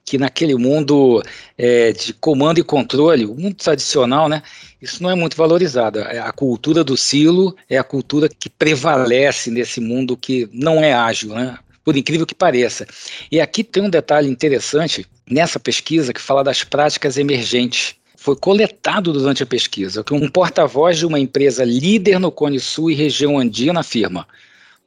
que 0.06 0.20
naquele 0.20 0.56
mundo 0.56 1.24
é, 1.58 1.92
de 1.94 2.14
comando 2.14 2.60
e 2.60 2.64
controle, 2.64 3.26
o 3.26 3.34
mundo 3.34 3.56
tradicional, 3.56 4.30
né? 4.30 4.44
Isso 4.80 5.02
não 5.02 5.10
é 5.10 5.16
muito 5.16 5.36
valorizado. 5.36 6.00
É, 6.00 6.20
a 6.20 6.32
cultura 6.32 6.84
do 6.84 6.96
silo 6.96 7.56
é 7.68 7.80
a 7.80 7.84
cultura 7.84 8.30
que 8.30 8.50
prevalece 8.52 9.50
nesse 9.50 9.82
mundo 9.82 10.16
que 10.16 10.48
não 10.54 10.84
é 10.84 10.94
ágil, 10.94 11.30
né? 11.30 11.58
por 11.84 11.98
incrível 11.98 12.28
que 12.28 12.36
pareça. 12.36 12.86
E 13.32 13.42
aqui 13.42 13.64
tem 13.64 13.82
um 13.82 13.90
detalhe 13.90 14.30
interessante 14.30 15.04
nessa 15.28 15.60
pesquisa 15.60 16.14
que 16.14 16.22
fala 16.22 16.44
das 16.44 16.64
práticas 16.64 17.18
emergentes 17.18 17.96
foi 18.22 18.36
coletado 18.36 19.12
durante 19.12 19.42
a 19.42 19.48
pesquisa, 19.48 20.04
que 20.04 20.14
um 20.14 20.30
porta-voz 20.30 21.00
de 21.00 21.08
uma 21.08 21.20
empresa 21.20 21.64
líder 21.66 22.20
no 22.20 22.32
Cone 22.32 22.60
Sul 22.60 22.92
e 22.92 22.94
região 22.94 23.40
andina 23.40 23.80
afirma: 23.80 24.28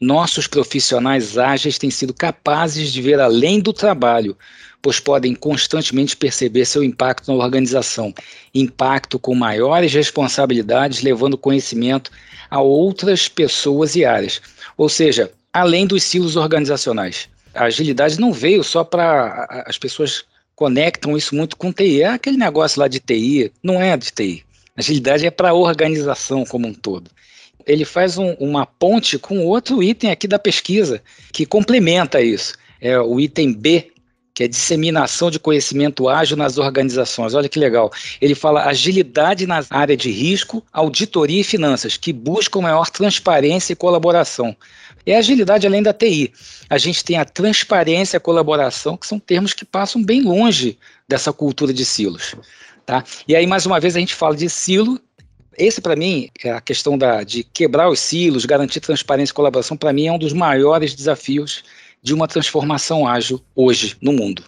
nossos 0.01 0.47
profissionais 0.47 1.37
ágeis 1.37 1.77
têm 1.77 1.91
sido 1.91 2.15
capazes 2.15 2.93
de 2.93 3.03
ver 3.03 3.19
além 3.19 3.59
do 3.59 3.73
trabalho, 3.73 4.39
pois 4.81 5.01
podem 5.01 5.35
constantemente 5.35 6.17
perceber 6.17 6.65
seu 6.65 6.85
impacto 6.85 7.27
na 7.27 7.45
organização, 7.45 8.15
impacto 8.55 9.19
com 9.19 9.35
maiores 9.35 9.93
responsabilidades, 9.93 11.03
levando 11.03 11.37
conhecimento 11.37 12.13
a 12.49 12.61
outras 12.61 13.27
pessoas 13.27 13.97
e 13.97 14.05
áreas. 14.05 14.41
Ou 14.77 14.89
seja, 14.89 15.33
além 15.53 15.89
dos 15.89 16.05
silos 16.05 16.37
organizacionais. 16.37 17.29
A 17.53 17.65
agilidade 17.65 18.21
não 18.21 18.33
veio 18.33 18.63
só 18.63 18.85
para 18.85 19.65
as 19.67 19.77
pessoas 19.77 20.25
conectam 20.55 21.17
isso 21.17 21.35
muito 21.35 21.57
com 21.57 21.73
TI. 21.73 22.03
É 22.03 22.09
aquele 22.09 22.37
negócio 22.37 22.81
lá 22.81 22.89
de 22.89 23.01
TI, 23.01 23.53
não 23.63 23.81
é 23.81 23.97
de 23.97 24.11
TI. 24.11 24.45
Agilidade 24.77 25.27
é 25.27 25.31
para 25.31 25.51
a 25.51 25.55
organização 25.55 26.45
como 26.45 26.67
um 26.67 26.75
todo. 26.75 27.11
Ele 27.67 27.85
faz 27.85 28.19
um, 28.19 28.33
uma 28.35 28.67
ponte 28.67 29.19
com 29.19 29.39
outro 29.45 29.83
item 29.83 30.11
aqui 30.11 30.29
da 30.29 30.39
pesquisa 30.39 31.03
que 31.33 31.47
complementa 31.47 32.21
isso. 32.21 32.55
É 32.81 32.99
o 32.99 33.19
item 33.19 33.53
B, 33.53 33.91
que 34.35 34.43
é 34.43 34.49
disseminação 34.49 35.31
de 35.31 35.39
conhecimento 35.39 36.09
ágil 36.09 36.37
nas 36.37 36.59
organizações. 36.59 37.35
Olha 37.35 37.49
que 37.49 37.59
legal. 37.59 37.91
Ele 38.21 38.35
fala 38.35 38.65
agilidade 38.65 39.47
na 39.47 39.65
área 39.71 39.97
de 39.97 40.11
risco, 40.11 40.63
auditoria 40.73 41.41
e 41.41 41.45
finanças, 41.45 41.97
que 41.97 42.13
buscam 42.13 42.61
maior 42.61 42.91
transparência 42.91 43.73
e 43.73 43.77
colaboração. 43.77 44.55
É 45.07 45.17
agilidade 45.17 45.67
além 45.67 45.83
da 45.83 45.93
TI. 45.93 46.33
A 46.69 46.79
gente 46.79 47.05
tem 47.05 47.19
a 47.19 47.25
transparência 47.25 48.17
a 48.17 48.21
colaboração, 48.21 48.97
que 48.97 49.07
são 49.07 49.19
termos 49.19 49.53
que 49.53 49.65
passam 49.65 50.03
bem 50.03 50.23
longe 50.23 50.79
dessa 51.07 51.33
cultura 51.33 51.73
de 51.73 51.85
silos. 51.85 52.35
Tá? 52.87 53.05
E 53.29 53.37
aí, 53.37 53.47
mais 53.47 53.67
uma 53.67 53.81
vez, 53.81 53.97
a 53.97 54.01
gente 54.01 54.15
fala 54.15 54.35
de 54.35 54.49
silo. 54.49 54.99
Esse, 55.57 55.81
para 55.81 55.95
mim, 55.95 56.29
é 56.43 56.51
a 56.51 56.61
questão 56.61 56.99
da, 56.99 57.23
de 57.23 57.45
quebrar 57.45 57.89
os 57.89 58.01
silos, 58.01 58.45
garantir 58.45 58.81
transparência 58.81 59.33
e 59.33 59.35
colaboração, 59.35 59.77
para 59.77 59.93
mim, 59.93 60.07
é 60.07 60.13
um 60.13 60.19
dos 60.19 60.33
maiores 60.33 60.95
desafios 60.95 61.63
de 62.03 62.13
uma 62.13 62.27
transformação 62.27 63.07
ágil 63.07 63.41
hoje 63.55 63.97
no 64.01 64.13
mundo. 64.13 64.43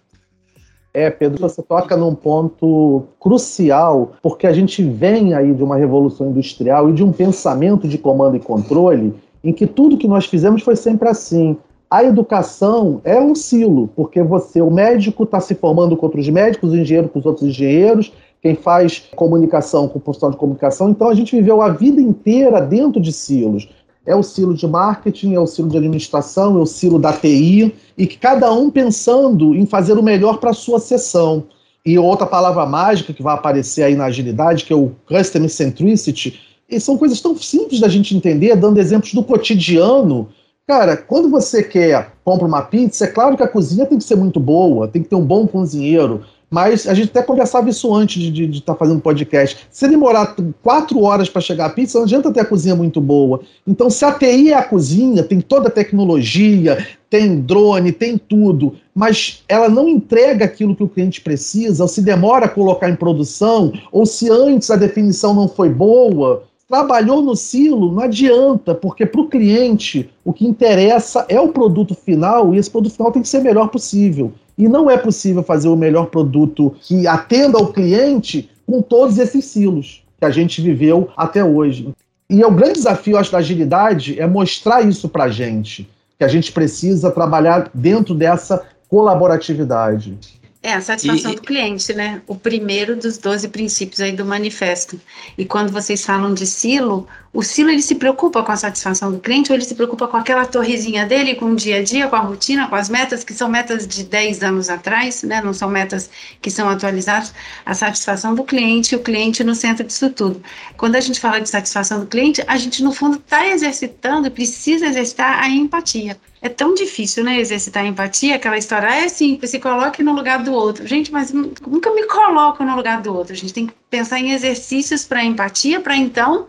É, 0.92 1.10
Pedro, 1.10 1.38
você 1.38 1.62
toca 1.62 1.94
num 1.94 2.14
ponto 2.14 3.06
crucial, 3.20 4.14
porque 4.22 4.46
a 4.46 4.52
gente 4.52 4.82
vem 4.82 5.34
aí 5.34 5.52
de 5.52 5.62
uma 5.62 5.76
revolução 5.76 6.30
industrial 6.30 6.88
e 6.88 6.94
de 6.94 7.04
um 7.04 7.12
pensamento 7.12 7.86
de 7.86 7.98
comando 7.98 8.36
e 8.36 8.40
controle 8.40 9.14
em 9.46 9.52
que 9.52 9.64
tudo 9.64 9.96
que 9.96 10.08
nós 10.08 10.26
fizemos 10.26 10.62
foi 10.62 10.74
sempre 10.74 11.08
assim. 11.08 11.56
A 11.88 12.02
educação 12.02 13.00
é 13.04 13.20
um 13.20 13.32
silo, 13.32 13.88
porque 13.94 14.20
você, 14.20 14.60
o 14.60 14.70
médico, 14.70 15.22
está 15.22 15.38
se 15.38 15.54
formando 15.54 15.96
com 15.96 16.06
outros 16.06 16.28
médicos, 16.28 16.72
o 16.72 16.76
engenheiro 16.76 17.08
com 17.08 17.20
os 17.20 17.24
outros 17.24 17.48
engenheiros, 17.48 18.12
quem 18.42 18.56
faz 18.56 19.04
comunicação 19.14 19.86
com 19.86 19.98
o 19.98 20.02
profissional 20.02 20.32
de 20.32 20.38
comunicação. 20.38 20.90
Então 20.90 21.08
a 21.08 21.14
gente 21.14 21.36
viveu 21.36 21.62
a 21.62 21.68
vida 21.68 22.00
inteira 22.00 22.60
dentro 22.60 23.00
de 23.00 23.12
silos. 23.12 23.68
É 24.04 24.16
o 24.16 24.22
silo 24.22 24.52
de 24.52 24.66
marketing, 24.66 25.34
é 25.34 25.40
o 25.40 25.46
silo 25.46 25.68
de 25.68 25.76
administração, 25.76 26.58
é 26.58 26.60
o 26.60 26.66
silo 26.66 26.98
da 26.98 27.12
TI, 27.12 27.72
e 27.96 28.04
que 28.04 28.18
cada 28.18 28.52
um 28.52 28.68
pensando 28.68 29.54
em 29.54 29.64
fazer 29.64 29.92
o 29.92 30.02
melhor 30.02 30.38
para 30.38 30.50
a 30.50 30.54
sua 30.54 30.80
sessão. 30.80 31.44
E 31.84 31.96
outra 31.96 32.26
palavra 32.26 32.66
mágica 32.66 33.12
que 33.12 33.22
vai 33.22 33.34
aparecer 33.34 33.84
aí 33.84 33.94
na 33.94 34.06
agilidade, 34.06 34.64
que 34.64 34.72
é 34.72 34.76
o 34.76 34.90
Customer 35.08 35.48
Centricity, 35.48 36.40
e 36.68 36.80
são 36.80 36.98
coisas 36.98 37.20
tão 37.20 37.36
simples 37.36 37.80
da 37.80 37.88
gente 37.88 38.16
entender, 38.16 38.56
dando 38.56 38.78
exemplos 38.78 39.12
do 39.12 39.22
cotidiano. 39.22 40.28
Cara, 40.66 40.96
quando 40.96 41.30
você 41.30 41.62
quer 41.62 42.12
compra 42.24 42.46
uma 42.46 42.62
pizza, 42.62 43.04
é 43.04 43.08
claro 43.08 43.36
que 43.36 43.42
a 43.42 43.48
cozinha 43.48 43.86
tem 43.86 43.98
que 43.98 44.04
ser 44.04 44.16
muito 44.16 44.40
boa, 44.40 44.88
tem 44.88 45.00
que 45.00 45.08
ter 45.08 45.14
um 45.14 45.24
bom 45.24 45.46
cozinheiro. 45.46 46.22
Mas 46.48 46.86
a 46.86 46.94
gente 46.94 47.08
até 47.08 47.22
conversava 47.22 47.68
isso 47.68 47.92
antes 47.92 48.22
de 48.22 48.28
estar 48.28 48.34
de, 48.34 48.46
de 48.46 48.62
tá 48.62 48.74
fazendo 48.74 49.00
podcast. 49.00 49.66
Se 49.70 49.88
demorar 49.88 50.36
quatro 50.62 51.02
horas 51.02 51.28
para 51.28 51.40
chegar 51.40 51.66
a 51.66 51.70
pizza, 51.70 51.98
não 51.98 52.04
adianta 52.04 52.32
ter 52.32 52.40
a 52.40 52.44
cozinha 52.44 52.76
muito 52.76 53.00
boa. 53.00 53.40
Então, 53.66 53.90
se 53.90 54.04
a 54.04 54.12
TI 54.12 54.52
é 54.52 54.54
a 54.54 54.62
cozinha, 54.62 55.24
tem 55.24 55.40
toda 55.40 55.68
a 55.68 55.70
tecnologia, 55.70 56.86
tem 57.10 57.40
drone, 57.40 57.90
tem 57.90 58.16
tudo, 58.16 58.74
mas 58.94 59.42
ela 59.48 59.68
não 59.68 59.88
entrega 59.88 60.44
aquilo 60.44 60.74
que 60.76 60.84
o 60.84 60.88
cliente 60.88 61.20
precisa, 61.20 61.82
ou 61.82 61.88
se 61.88 62.00
demora 62.00 62.46
a 62.46 62.48
colocar 62.48 62.88
em 62.88 62.96
produção, 62.96 63.72
ou 63.90 64.06
se 64.06 64.30
antes 64.30 64.70
a 64.70 64.76
definição 64.76 65.34
não 65.34 65.48
foi 65.48 65.68
boa, 65.68 66.44
trabalhou 66.68 67.22
no 67.22 67.36
silo, 67.36 67.92
não 67.92 68.02
adianta, 68.02 68.74
porque 68.74 69.06
para 69.06 69.20
o 69.20 69.28
cliente 69.28 70.10
o 70.24 70.32
que 70.32 70.46
interessa 70.46 71.24
é 71.28 71.40
o 71.40 71.48
produto 71.48 71.94
final 71.94 72.54
e 72.54 72.58
esse 72.58 72.70
produto 72.70 72.92
final 72.92 73.12
tem 73.12 73.22
que 73.22 73.28
ser 73.28 73.38
o 73.38 73.44
melhor 73.44 73.68
possível. 73.68 74.32
E 74.58 74.68
não 74.68 74.90
é 74.90 74.96
possível 74.96 75.42
fazer 75.42 75.68
o 75.68 75.76
melhor 75.76 76.06
produto 76.06 76.74
que 76.80 77.06
atenda 77.06 77.58
ao 77.58 77.72
cliente 77.72 78.50
com 78.66 78.82
todos 78.82 79.18
esses 79.18 79.44
silos 79.44 80.02
que 80.18 80.24
a 80.24 80.30
gente 80.30 80.60
viveu 80.60 81.08
até 81.16 81.44
hoje. 81.44 81.88
E 82.28 82.42
é 82.42 82.46
o 82.46 82.50
grande 82.50 82.74
desafio, 82.74 83.16
acho, 83.16 83.30
da 83.30 83.38
agilidade 83.38 84.18
é 84.18 84.26
mostrar 84.26 84.82
isso 84.82 85.08
para 85.08 85.24
a 85.24 85.28
gente, 85.28 85.88
que 86.18 86.24
a 86.24 86.28
gente 86.28 86.50
precisa 86.50 87.10
trabalhar 87.10 87.70
dentro 87.72 88.14
dessa 88.14 88.64
colaboratividade. 88.88 90.18
É, 90.66 90.72
a 90.72 90.80
satisfação 90.80 91.30
e, 91.30 91.36
do 91.36 91.42
cliente, 91.42 91.94
né? 91.94 92.20
O 92.26 92.34
primeiro 92.34 92.96
dos 92.96 93.18
12 93.18 93.46
princípios 93.50 94.00
aí 94.00 94.10
do 94.10 94.24
manifesto. 94.24 95.00
E 95.38 95.44
quando 95.44 95.70
vocês 95.70 96.04
falam 96.04 96.34
de 96.34 96.44
silo, 96.44 97.06
o 97.32 97.40
silo 97.40 97.70
ele 97.70 97.82
se 97.82 97.94
preocupa 97.94 98.42
com 98.42 98.50
a 98.50 98.56
satisfação 98.56 99.12
do 99.12 99.20
cliente 99.20 99.52
ou 99.52 99.56
ele 99.56 99.64
se 99.64 99.76
preocupa 99.76 100.08
com 100.08 100.16
aquela 100.16 100.44
torrezinha 100.44 101.06
dele, 101.06 101.36
com 101.36 101.52
o 101.52 101.54
dia 101.54 101.76
a 101.76 101.82
dia, 101.84 102.08
com 102.08 102.16
a 102.16 102.18
rotina, 102.18 102.66
com 102.66 102.74
as 102.74 102.88
metas, 102.88 103.22
que 103.22 103.32
são 103.32 103.48
metas 103.48 103.86
de 103.86 104.02
10 104.02 104.42
anos 104.42 104.68
atrás, 104.68 105.22
né? 105.22 105.40
Não 105.40 105.52
são 105.52 105.70
metas 105.70 106.10
que 106.42 106.50
são 106.50 106.68
atualizadas. 106.68 107.32
A 107.64 107.72
satisfação 107.72 108.34
do 108.34 108.42
cliente 108.42 108.96
o 108.96 109.00
cliente 109.00 109.44
no 109.44 109.54
centro 109.54 109.86
disso 109.86 110.10
tudo. 110.10 110.42
Quando 110.76 110.96
a 110.96 111.00
gente 111.00 111.20
fala 111.20 111.38
de 111.38 111.48
satisfação 111.48 112.00
do 112.00 112.06
cliente, 112.06 112.42
a 112.44 112.56
gente, 112.56 112.82
no 112.82 112.90
fundo, 112.90 113.18
está 113.18 113.46
exercitando 113.46 114.26
e 114.26 114.30
precisa 114.30 114.86
exercitar 114.86 115.44
a 115.44 115.48
empatia 115.48 116.18
é 116.46 116.48
tão 116.48 116.74
difícil, 116.74 117.24
né, 117.24 117.38
exercitar 117.38 117.84
a 117.84 117.86
empatia, 117.86 118.36
aquela 118.36 118.56
história, 118.56 118.88
ah, 118.88 118.96
é 118.96 119.08
simples, 119.08 119.50
se 119.50 119.58
coloque 119.58 120.02
no 120.02 120.12
lugar 120.12 120.42
do 120.42 120.52
outro. 120.52 120.86
Gente, 120.86 121.12
mas 121.12 121.32
nunca 121.32 121.92
me 121.92 122.04
coloco 122.06 122.64
no 122.64 122.74
lugar 122.74 123.02
do 123.02 123.14
outro. 123.14 123.32
A 123.32 123.36
gente 123.36 123.52
tem 123.52 123.66
que 123.66 123.74
pensar 123.90 124.18
em 124.18 124.32
exercícios 124.32 125.04
para 125.04 125.24
empatia, 125.24 125.80
para 125.80 125.96
então, 125.96 126.46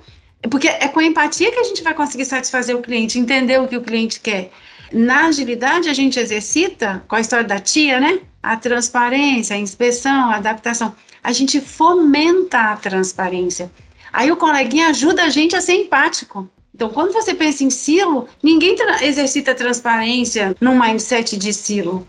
porque 0.49 0.67
é 0.67 0.87
com 0.87 0.99
a 0.99 1.03
empatia 1.03 1.51
que 1.51 1.59
a 1.59 1.63
gente 1.63 1.83
vai 1.83 1.93
conseguir 1.93 2.25
satisfazer 2.25 2.75
o 2.75 2.81
cliente, 2.81 3.19
entender 3.19 3.59
o 3.59 3.67
que 3.67 3.77
o 3.77 3.81
cliente 3.81 4.19
quer. 4.19 4.51
Na 4.91 5.25
agilidade, 5.25 5.89
a 5.89 5.93
gente 5.93 6.19
exercita, 6.19 7.03
com 7.07 7.15
a 7.15 7.19
história 7.19 7.45
da 7.45 7.59
tia, 7.59 7.99
né? 7.99 8.19
A 8.41 8.55
transparência, 8.55 9.55
a 9.55 9.59
inspeção, 9.59 10.31
a 10.31 10.35
adaptação. 10.35 10.95
A 11.21 11.31
gente 11.33 11.59
fomenta 11.59 12.71
a 12.71 12.77
transparência. 12.77 13.69
Aí 14.13 14.31
o 14.31 14.37
coleguinha 14.37 14.87
ajuda 14.87 15.23
a 15.23 15.29
gente 15.29 15.55
a 15.55 15.61
ser 15.61 15.73
empático. 15.73 16.49
Então, 16.77 16.89
quando 16.89 17.11
você 17.11 17.33
pensa 17.33 17.63
em 17.63 17.71
silo, 17.71 18.29
ninguém 18.43 18.75
tra 18.75 19.03
exercita 19.03 19.55
transparência 19.55 20.55
num 20.61 20.79
mindset 20.79 21.35
de 21.35 21.51
silo. 21.51 22.07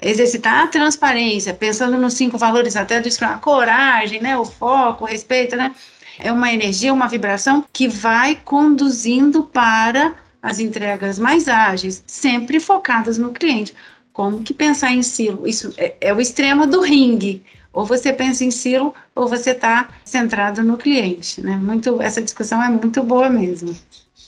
Exercitar 0.00 0.64
a 0.64 0.66
transparência, 0.68 1.52
pensando 1.52 1.98
nos 1.98 2.14
cinco 2.14 2.38
valores 2.38 2.76
até 2.76 2.98
do 2.98 3.10
a 3.20 3.34
coragem, 3.34 4.22
né, 4.22 4.34
o 4.38 4.46
foco, 4.46 5.04
o 5.04 5.06
respeito, 5.06 5.54
né? 5.54 5.74
É 6.18 6.32
uma 6.32 6.50
energia, 6.50 6.94
uma 6.94 7.08
vibração 7.08 7.62
que 7.70 7.88
vai 7.88 8.40
conduzindo 8.42 9.42
para 9.42 10.14
as 10.40 10.60
entregas 10.60 11.18
mais 11.18 11.46
ágeis, 11.46 12.02
sempre 12.06 12.58
focadas 12.58 13.18
no 13.18 13.32
cliente. 13.32 13.74
Como 14.14 14.42
que 14.42 14.54
pensar 14.54 14.92
em 14.92 15.02
silo? 15.02 15.46
Isso 15.46 15.74
é, 15.76 15.94
é 16.00 16.14
o 16.14 16.22
extremo 16.22 16.66
do 16.66 16.80
ringue. 16.80 17.44
Ou 17.70 17.84
você 17.84 18.14
pensa 18.14 18.46
em 18.46 18.50
silo, 18.50 18.94
ou 19.14 19.28
você 19.28 19.50
está 19.50 19.90
centrado 20.06 20.62
no 20.62 20.78
cliente. 20.78 21.42
Né? 21.42 21.54
Muito, 21.56 22.00
essa 22.00 22.22
discussão 22.22 22.62
é 22.62 22.70
muito 22.70 23.02
boa 23.02 23.28
mesmo. 23.28 23.76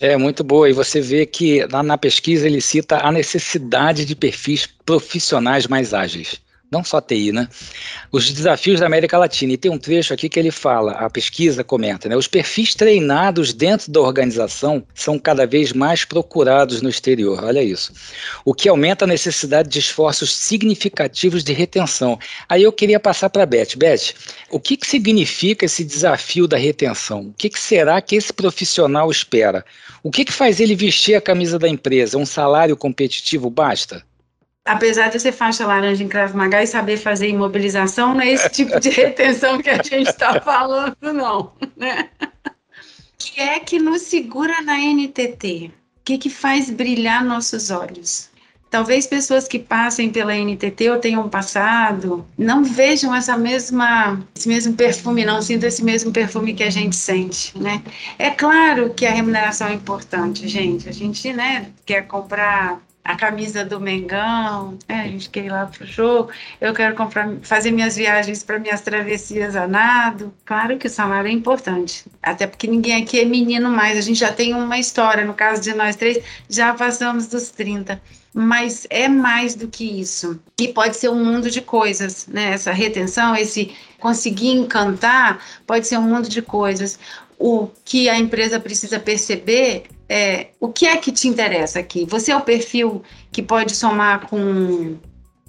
É 0.00 0.16
muito 0.16 0.44
boa, 0.44 0.68
e 0.68 0.72
você 0.72 1.00
vê 1.00 1.26
que 1.26 1.64
lá 1.66 1.82
na 1.82 1.98
pesquisa 1.98 2.46
ele 2.46 2.60
cita 2.60 2.98
a 2.98 3.10
necessidade 3.10 4.04
de 4.04 4.14
perfis 4.14 4.66
profissionais 4.84 5.66
mais 5.66 5.92
ágeis 5.92 6.40
não 6.70 6.84
só 6.84 7.00
TI, 7.00 7.32
né? 7.32 7.48
Os 8.12 8.30
desafios 8.30 8.80
da 8.80 8.86
América 8.86 9.16
Latina. 9.16 9.52
E 9.52 9.56
tem 9.56 9.70
um 9.70 9.78
trecho 9.78 10.12
aqui 10.12 10.28
que 10.28 10.38
ele 10.38 10.50
fala, 10.50 10.92
a 10.92 11.08
pesquisa 11.08 11.64
comenta, 11.64 12.08
né? 12.08 12.16
Os 12.16 12.28
perfis 12.28 12.74
treinados 12.74 13.54
dentro 13.54 13.90
da 13.90 14.00
organização 14.00 14.84
são 14.94 15.18
cada 15.18 15.46
vez 15.46 15.72
mais 15.72 16.04
procurados 16.04 16.82
no 16.82 16.88
exterior. 16.88 17.42
Olha 17.42 17.62
isso. 17.62 17.92
O 18.44 18.52
que 18.52 18.68
aumenta 18.68 19.04
a 19.04 19.08
necessidade 19.08 19.68
de 19.68 19.78
esforços 19.78 20.34
significativos 20.34 21.42
de 21.42 21.52
retenção. 21.52 22.18
Aí 22.48 22.62
eu 22.62 22.72
queria 22.72 23.00
passar 23.00 23.30
para 23.30 23.44
a 23.44 23.46
Beth. 23.46 23.76
Beth, 23.76 24.14
o 24.50 24.60
que, 24.60 24.76
que 24.76 24.86
significa 24.86 25.64
esse 25.64 25.82
desafio 25.82 26.46
da 26.46 26.58
retenção? 26.58 27.28
O 27.28 27.32
que, 27.32 27.48
que 27.48 27.58
será 27.58 28.00
que 28.02 28.16
esse 28.16 28.32
profissional 28.32 29.10
espera? 29.10 29.64
O 30.02 30.10
que, 30.10 30.24
que 30.24 30.32
faz 30.32 30.60
ele 30.60 30.74
vestir 30.74 31.14
a 31.14 31.20
camisa 31.20 31.58
da 31.58 31.68
empresa? 31.68 32.18
Um 32.18 32.26
salário 32.26 32.76
competitivo 32.76 33.48
basta? 33.48 34.02
Apesar 34.68 35.08
de 35.08 35.18
ser 35.18 35.32
faixa 35.32 35.66
laranja 35.66 36.04
em 36.04 36.08
Krav 36.08 36.34
Maga 36.34 36.62
e 36.62 36.66
saber 36.66 36.98
fazer 36.98 37.28
imobilização, 37.28 38.14
não 38.14 38.20
é 38.20 38.30
esse 38.30 38.48
tipo 38.50 38.78
de 38.78 38.90
retenção 38.90 39.60
que 39.60 39.70
a 39.70 39.82
gente 39.82 40.08
está 40.08 40.40
falando, 40.40 40.96
não. 41.00 41.52
Né? 41.76 42.10
Que 43.16 43.40
é 43.40 43.58
que 43.58 43.78
nos 43.78 44.02
segura 44.02 44.60
na 44.62 44.76
NTT? 44.78 45.72
O 45.96 46.04
que, 46.04 46.18
que 46.18 46.30
faz 46.30 46.70
brilhar 46.70 47.24
nossos 47.24 47.70
olhos? 47.70 48.30
Talvez 48.70 49.06
pessoas 49.06 49.48
que 49.48 49.58
passem 49.58 50.10
pela 50.10 50.34
NTT 50.34 50.90
ou 50.90 50.98
tenham 50.98 51.26
passado 51.28 52.26
não 52.36 52.62
vejam 52.62 53.14
essa 53.14 53.36
mesma, 53.36 54.20
esse 54.36 54.46
mesmo 54.46 54.74
perfume, 54.74 55.24
não 55.24 55.40
sintam 55.40 55.68
esse 55.68 55.82
mesmo 55.82 56.12
perfume 56.12 56.52
que 56.52 56.62
a 56.62 56.68
gente 56.68 56.94
sente, 56.94 57.58
né? 57.58 57.82
É 58.18 58.28
claro 58.30 58.92
que 58.92 59.06
a 59.06 59.10
remuneração 59.10 59.68
é 59.68 59.74
importante, 59.74 60.46
gente. 60.46 60.86
A 60.86 60.92
gente, 60.92 61.32
né, 61.32 61.70
quer 61.86 62.06
comprar 62.06 62.78
a 63.08 63.16
camisa 63.16 63.64
do 63.64 63.80
Mengão, 63.80 64.76
né? 64.86 65.00
a 65.00 65.08
gente 65.08 65.30
quer 65.30 65.46
ir 65.46 65.48
lá 65.48 65.64
pro 65.64 65.86
jogo, 65.86 66.30
eu 66.60 66.74
quero 66.74 66.94
comprar, 66.94 67.36
fazer 67.40 67.70
minhas 67.70 67.96
viagens 67.96 68.42
para 68.44 68.58
minhas 68.58 68.82
travessias 68.82 69.56
a 69.56 69.66
nado. 69.66 70.30
Claro 70.44 70.76
que 70.76 70.88
o 70.88 70.90
salário 70.90 71.26
é 71.26 71.32
importante, 71.32 72.04
até 72.22 72.46
porque 72.46 72.66
ninguém 72.66 73.02
aqui 73.02 73.18
é 73.18 73.24
menino 73.24 73.70
mais, 73.70 73.96
a 73.96 74.02
gente 74.02 74.20
já 74.20 74.30
tem 74.30 74.52
uma 74.54 74.78
história, 74.78 75.24
no 75.24 75.32
caso 75.32 75.62
de 75.62 75.72
nós 75.72 75.96
três, 75.96 76.22
já 76.50 76.74
passamos 76.74 77.26
dos 77.28 77.48
30 77.48 77.98
mas 78.34 78.86
é 78.90 79.08
mais 79.08 79.54
do 79.54 79.66
que 79.66 80.00
isso. 80.00 80.38
E 80.60 80.68
pode 80.68 80.96
ser 80.96 81.08
um 81.08 81.24
mundo 81.24 81.50
de 81.50 81.62
coisas, 81.62 82.26
né? 82.28 82.52
Essa 82.52 82.72
retenção, 82.72 83.34
esse 83.34 83.74
conseguir 83.98 84.50
encantar, 84.50 85.42
pode 85.66 85.88
ser 85.88 85.96
um 85.96 86.02
mundo 86.02 86.28
de 86.28 86.42
coisas. 86.42 86.98
O 87.38 87.68
que 87.84 88.08
a 88.08 88.16
empresa 88.16 88.60
precisa 88.60 89.00
perceber 89.00 89.86
é, 90.08 90.48
o 90.58 90.68
que 90.68 90.86
é 90.86 90.96
que 90.96 91.12
te 91.12 91.28
interessa 91.28 91.78
aqui? 91.78 92.06
Você 92.06 92.32
é 92.32 92.36
o 92.36 92.40
perfil 92.40 93.02
que 93.30 93.42
pode 93.42 93.76
somar 93.76 94.26
com, 94.26 94.96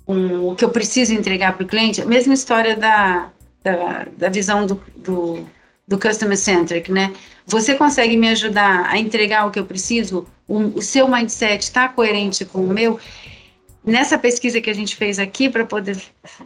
com 0.05 0.49
o 0.49 0.55
que 0.55 0.65
eu 0.65 0.69
preciso 0.69 1.13
entregar 1.13 1.53
para 1.55 1.63
o 1.63 1.67
cliente? 1.67 2.01
A 2.01 2.05
mesma 2.05 2.33
história 2.33 2.75
da, 2.75 3.29
da, 3.63 4.05
da 4.17 4.29
visão 4.29 4.65
do, 4.65 4.81
do, 4.97 5.45
do, 5.87 5.97
customer 5.97 6.37
centric, 6.37 6.91
né? 6.91 7.13
Você 7.45 7.73
consegue 7.75 8.17
me 8.17 8.29
ajudar 8.29 8.85
a 8.87 8.97
entregar 8.97 9.47
o 9.47 9.51
que 9.51 9.59
eu 9.59 9.65
preciso? 9.65 10.27
O, 10.47 10.57
o 10.77 10.81
seu 10.81 11.07
mindset 11.07 11.63
está 11.63 11.87
coerente 11.87 12.43
com 12.43 12.59
o 12.59 12.67
meu? 12.67 12.99
Nessa 13.81 14.17
pesquisa 14.17 14.59
que 14.59 14.69
a 14.69 14.75
gente 14.75 14.93
fez 14.93 15.19
aqui 15.19 15.49
para 15.49 15.65
poder 15.65 15.97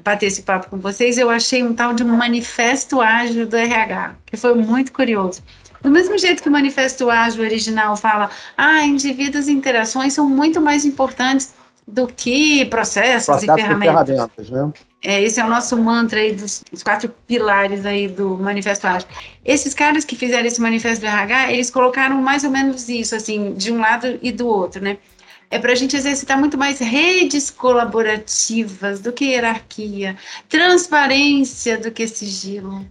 bater 0.04 0.28
esse 0.28 0.44
papo 0.44 0.70
com 0.70 0.78
vocês, 0.78 1.18
eu 1.18 1.32
achei 1.32 1.64
um 1.64 1.74
tal 1.74 1.92
de 1.94 2.04
manifesto 2.04 3.02
ágil 3.02 3.48
do 3.48 3.58
RH, 3.58 4.16
que 4.28 4.38
foi 4.38 4.54
muito 4.54 4.94
curioso. 4.94 5.42
Do 5.84 5.92
mesmo 5.92 6.18
jeito 6.18 6.42
que 6.42 6.50
o 6.50 6.52
Manifesto 6.52 7.10
Ágil 7.10 7.44
original 7.44 7.96
fala, 7.98 8.30
ah, 8.58 8.84
indivíduos 8.84 9.48
e 9.48 9.52
interações 9.52 10.14
são 10.14 10.28
muito 10.28 10.62
mais 10.62 10.86
importantes 10.86 11.54
do 11.86 12.08
que 12.08 12.66
processos 12.66 13.26
Processo 13.26 13.52
e 13.52 13.62
ferramentas. 13.62 14.08
ferramentas 14.08 14.50
né? 14.50 14.72
é, 15.04 15.22
esse 15.22 15.40
é 15.40 15.46
o 15.46 15.50
nosso 15.50 15.76
mantra 15.78 16.20
aí 16.20 16.34
dos, 16.34 16.64
dos, 16.72 16.82
quatro 16.82 17.10
pilares 17.28 17.86
aí 17.86 18.08
do 18.08 18.38
Manifesto 18.38 18.88
Ágil. 18.88 19.08
Esses 19.44 19.74
caras 19.74 20.06
que 20.06 20.16
fizeram 20.16 20.48
esse 20.48 20.62
Manifesto 20.62 21.02
do 21.02 21.08
RH, 21.08 21.52
eles 21.52 21.70
colocaram 21.70 22.22
mais 22.22 22.46
ou 22.46 22.50
menos 22.52 22.88
isso, 22.88 23.14
assim, 23.14 23.54
de 23.54 23.72
um 23.72 23.82
lado 23.82 24.18
e 24.22 24.32
do 24.32 24.48
outro, 24.48 24.82
né? 24.82 24.98
É 25.52 25.60
para 25.60 25.74
a 25.74 25.76
gente 25.76 25.96
exercitar 25.96 26.40
muito 26.40 26.58
mais 26.58 26.80
redes 26.80 27.52
colaborativas 27.52 29.02
do 29.02 29.12
que 29.12 29.26
hierarquia, 29.26 30.16
transparência 30.50 31.78
do 31.78 31.92
que 31.92 32.08
sigilo, 32.08 32.84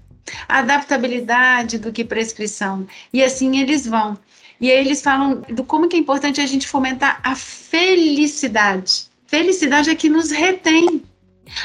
adaptabilidade 0.48 1.78
do 1.78 1.92
que 1.92 2.04
prescrição. 2.04 2.86
E 3.12 3.22
assim 3.22 3.60
eles 3.60 3.86
vão. 3.86 4.18
E 4.60 4.70
aí 4.70 4.78
eles 4.78 5.02
falam 5.02 5.40
do 5.48 5.64
como 5.64 5.88
que 5.88 5.96
é 5.96 5.98
importante 5.98 6.40
a 6.40 6.46
gente 6.46 6.68
fomentar 6.68 7.20
a 7.22 7.34
felicidade. 7.34 9.06
Felicidade 9.26 9.90
é 9.90 9.94
que 9.94 10.08
nos 10.08 10.30
retém. 10.30 11.02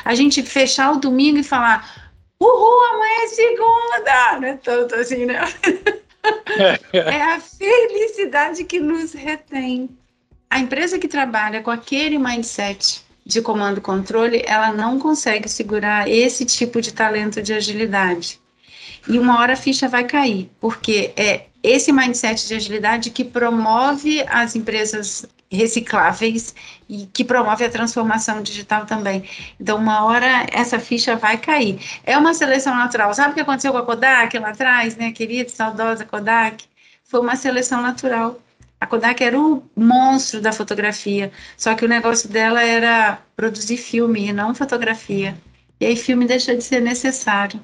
A 0.03 0.15
gente 0.15 0.41
fechar 0.41 0.93
o 0.93 0.99
domingo 0.99 1.37
e 1.37 1.43
falar, 1.43 2.11
uhul, 2.39 2.85
amanhã 2.93 3.23
é 3.23 3.27
segunda! 3.27 4.39
Não 4.39 4.47
é 4.47 4.57
tanto 4.57 4.95
assim, 4.95 5.25
né? 5.25 5.39
é 6.93 7.21
a 7.21 7.39
felicidade 7.39 8.63
que 8.63 8.79
nos 8.79 9.13
retém. 9.13 9.89
A 10.49 10.59
empresa 10.59 10.97
que 10.97 11.07
trabalha 11.07 11.61
com 11.61 11.69
aquele 11.69 12.17
mindset 12.17 13.05
de 13.25 13.41
comando 13.41 13.79
e 13.79 13.81
controle, 13.81 14.41
ela 14.45 14.71
não 14.71 14.97
consegue 14.97 15.49
segurar 15.49 16.09
esse 16.09 16.45
tipo 16.45 16.81
de 16.81 16.93
talento 16.93 17.41
de 17.41 17.53
agilidade. 17.53 18.39
E 19.07 19.17
uma 19.19 19.39
hora 19.39 19.53
a 19.53 19.57
ficha 19.57 19.87
vai 19.87 20.03
cair, 20.03 20.49
porque 20.59 21.13
é 21.15 21.45
esse 21.63 21.91
mindset 21.91 22.47
de 22.47 22.55
agilidade 22.55 23.09
que 23.09 23.23
promove 23.23 24.23
as 24.27 24.55
empresas 24.55 25.25
recicláveis 25.49 26.53
e 26.89 27.05
que 27.07 27.23
promove 27.23 27.63
a 27.63 27.69
transformação 27.69 28.41
digital 28.41 28.85
também. 28.85 29.23
Então, 29.59 29.77
uma 29.77 30.03
hora 30.05 30.45
essa 30.51 30.77
ficha 30.79 31.15
vai 31.15 31.37
cair. 31.37 31.79
É 32.03 32.17
uma 32.17 32.33
seleção 32.33 32.75
natural. 32.75 33.13
Sabe 33.13 33.31
o 33.31 33.33
que 33.33 33.41
aconteceu 33.41 33.71
com 33.71 33.77
a 33.77 33.85
Kodak 33.85 34.37
lá 34.37 34.49
atrás, 34.49 34.95
né, 34.97 35.11
querida, 35.11 35.49
saudosa 35.49 36.05
Kodak? 36.05 36.65
Foi 37.03 37.21
uma 37.21 37.35
seleção 37.35 37.81
natural. 37.81 38.39
A 38.79 38.85
Kodak 38.85 39.23
era 39.23 39.39
o 39.39 39.63
monstro 39.75 40.41
da 40.41 40.51
fotografia, 40.51 41.31
só 41.57 41.73
que 41.73 41.85
o 41.85 41.87
negócio 41.87 42.29
dela 42.29 42.61
era 42.61 43.19
produzir 43.35 43.77
filme 43.77 44.27
e 44.27 44.33
não 44.33 44.53
fotografia. 44.53 45.35
E 45.79 45.85
aí 45.85 45.95
filme 45.95 46.25
deixou 46.25 46.55
de 46.55 46.63
ser 46.63 46.81
necessário. 46.81 47.59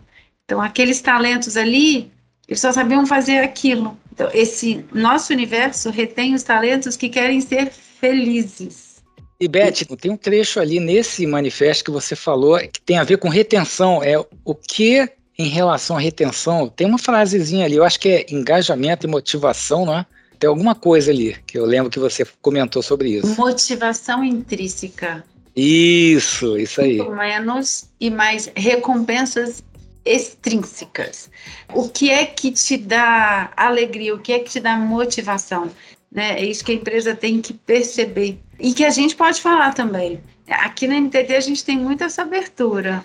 Então, 0.45 0.61
aqueles 0.61 1.01
talentos 1.01 1.55
ali, 1.55 2.11
eles 2.47 2.59
só 2.59 2.71
sabiam 2.71 3.05
fazer 3.05 3.39
aquilo. 3.39 3.97
Então, 4.11 4.29
esse 4.33 4.85
nosso 4.93 5.33
universo 5.33 5.89
retém 5.89 6.35
os 6.35 6.43
talentos 6.43 6.97
que 6.97 7.09
querem 7.09 7.39
ser 7.41 7.71
felizes. 7.71 9.01
E 9.39 9.47
Beth, 9.47 9.85
tem 9.99 10.11
um 10.11 10.17
trecho 10.17 10.59
ali 10.59 10.79
nesse 10.79 11.25
manifesto 11.25 11.83
que 11.83 11.91
você 11.91 12.15
falou 12.15 12.57
que 12.59 12.79
tem 12.81 12.97
a 12.97 13.03
ver 13.03 13.17
com 13.17 13.29
retenção. 13.29 14.03
É 14.03 14.17
o 14.17 14.55
que 14.55 15.09
em 15.37 15.47
relação 15.47 15.97
à 15.97 15.99
retenção? 15.99 16.69
Tem 16.69 16.87
uma 16.87 16.99
frasezinha 16.99 17.65
ali, 17.65 17.75
eu 17.75 17.83
acho 17.83 17.99
que 17.99 18.09
é 18.09 18.25
engajamento 18.29 19.07
e 19.07 19.09
motivação, 19.09 19.85
não 19.85 19.97
é? 19.97 20.05
Tem 20.39 20.47
alguma 20.47 20.75
coisa 20.75 21.09
ali 21.09 21.35
que 21.47 21.57
eu 21.57 21.65
lembro 21.65 21.89
que 21.89 21.99
você 21.99 22.25
comentou 22.41 22.83
sobre 22.83 23.17
isso. 23.17 23.35
Motivação 23.35 24.23
intrínseca. 24.23 25.23
Isso, 25.55 26.57
isso 26.57 26.81
aí. 26.81 27.01
Menos 27.09 27.85
e 27.99 28.09
mais 28.09 28.51
recompensas 28.55 29.63
extrínsecas. 30.05 31.29
O 31.73 31.89
que 31.89 32.09
é 32.09 32.25
que 32.25 32.51
te 32.51 32.77
dá 32.77 33.51
alegria? 33.55 34.13
O 34.13 34.19
que 34.19 34.33
é 34.33 34.39
que 34.39 34.49
te 34.49 34.59
dá 34.59 34.75
motivação? 34.75 35.69
Né? 36.11 36.39
É 36.39 36.45
isso 36.45 36.63
que 36.63 36.71
a 36.71 36.75
empresa 36.75 37.15
tem 37.15 37.41
que 37.41 37.53
perceber. 37.53 38.39
E 38.59 38.73
que 38.73 38.85
a 38.85 38.89
gente 38.89 39.15
pode 39.15 39.41
falar 39.41 39.73
também. 39.73 40.21
Aqui 40.47 40.87
na 40.87 40.99
NTT 40.99 41.35
a 41.35 41.39
gente 41.39 41.63
tem 41.63 41.77
muita 41.77 42.05
essa 42.05 42.21
abertura. 42.21 43.03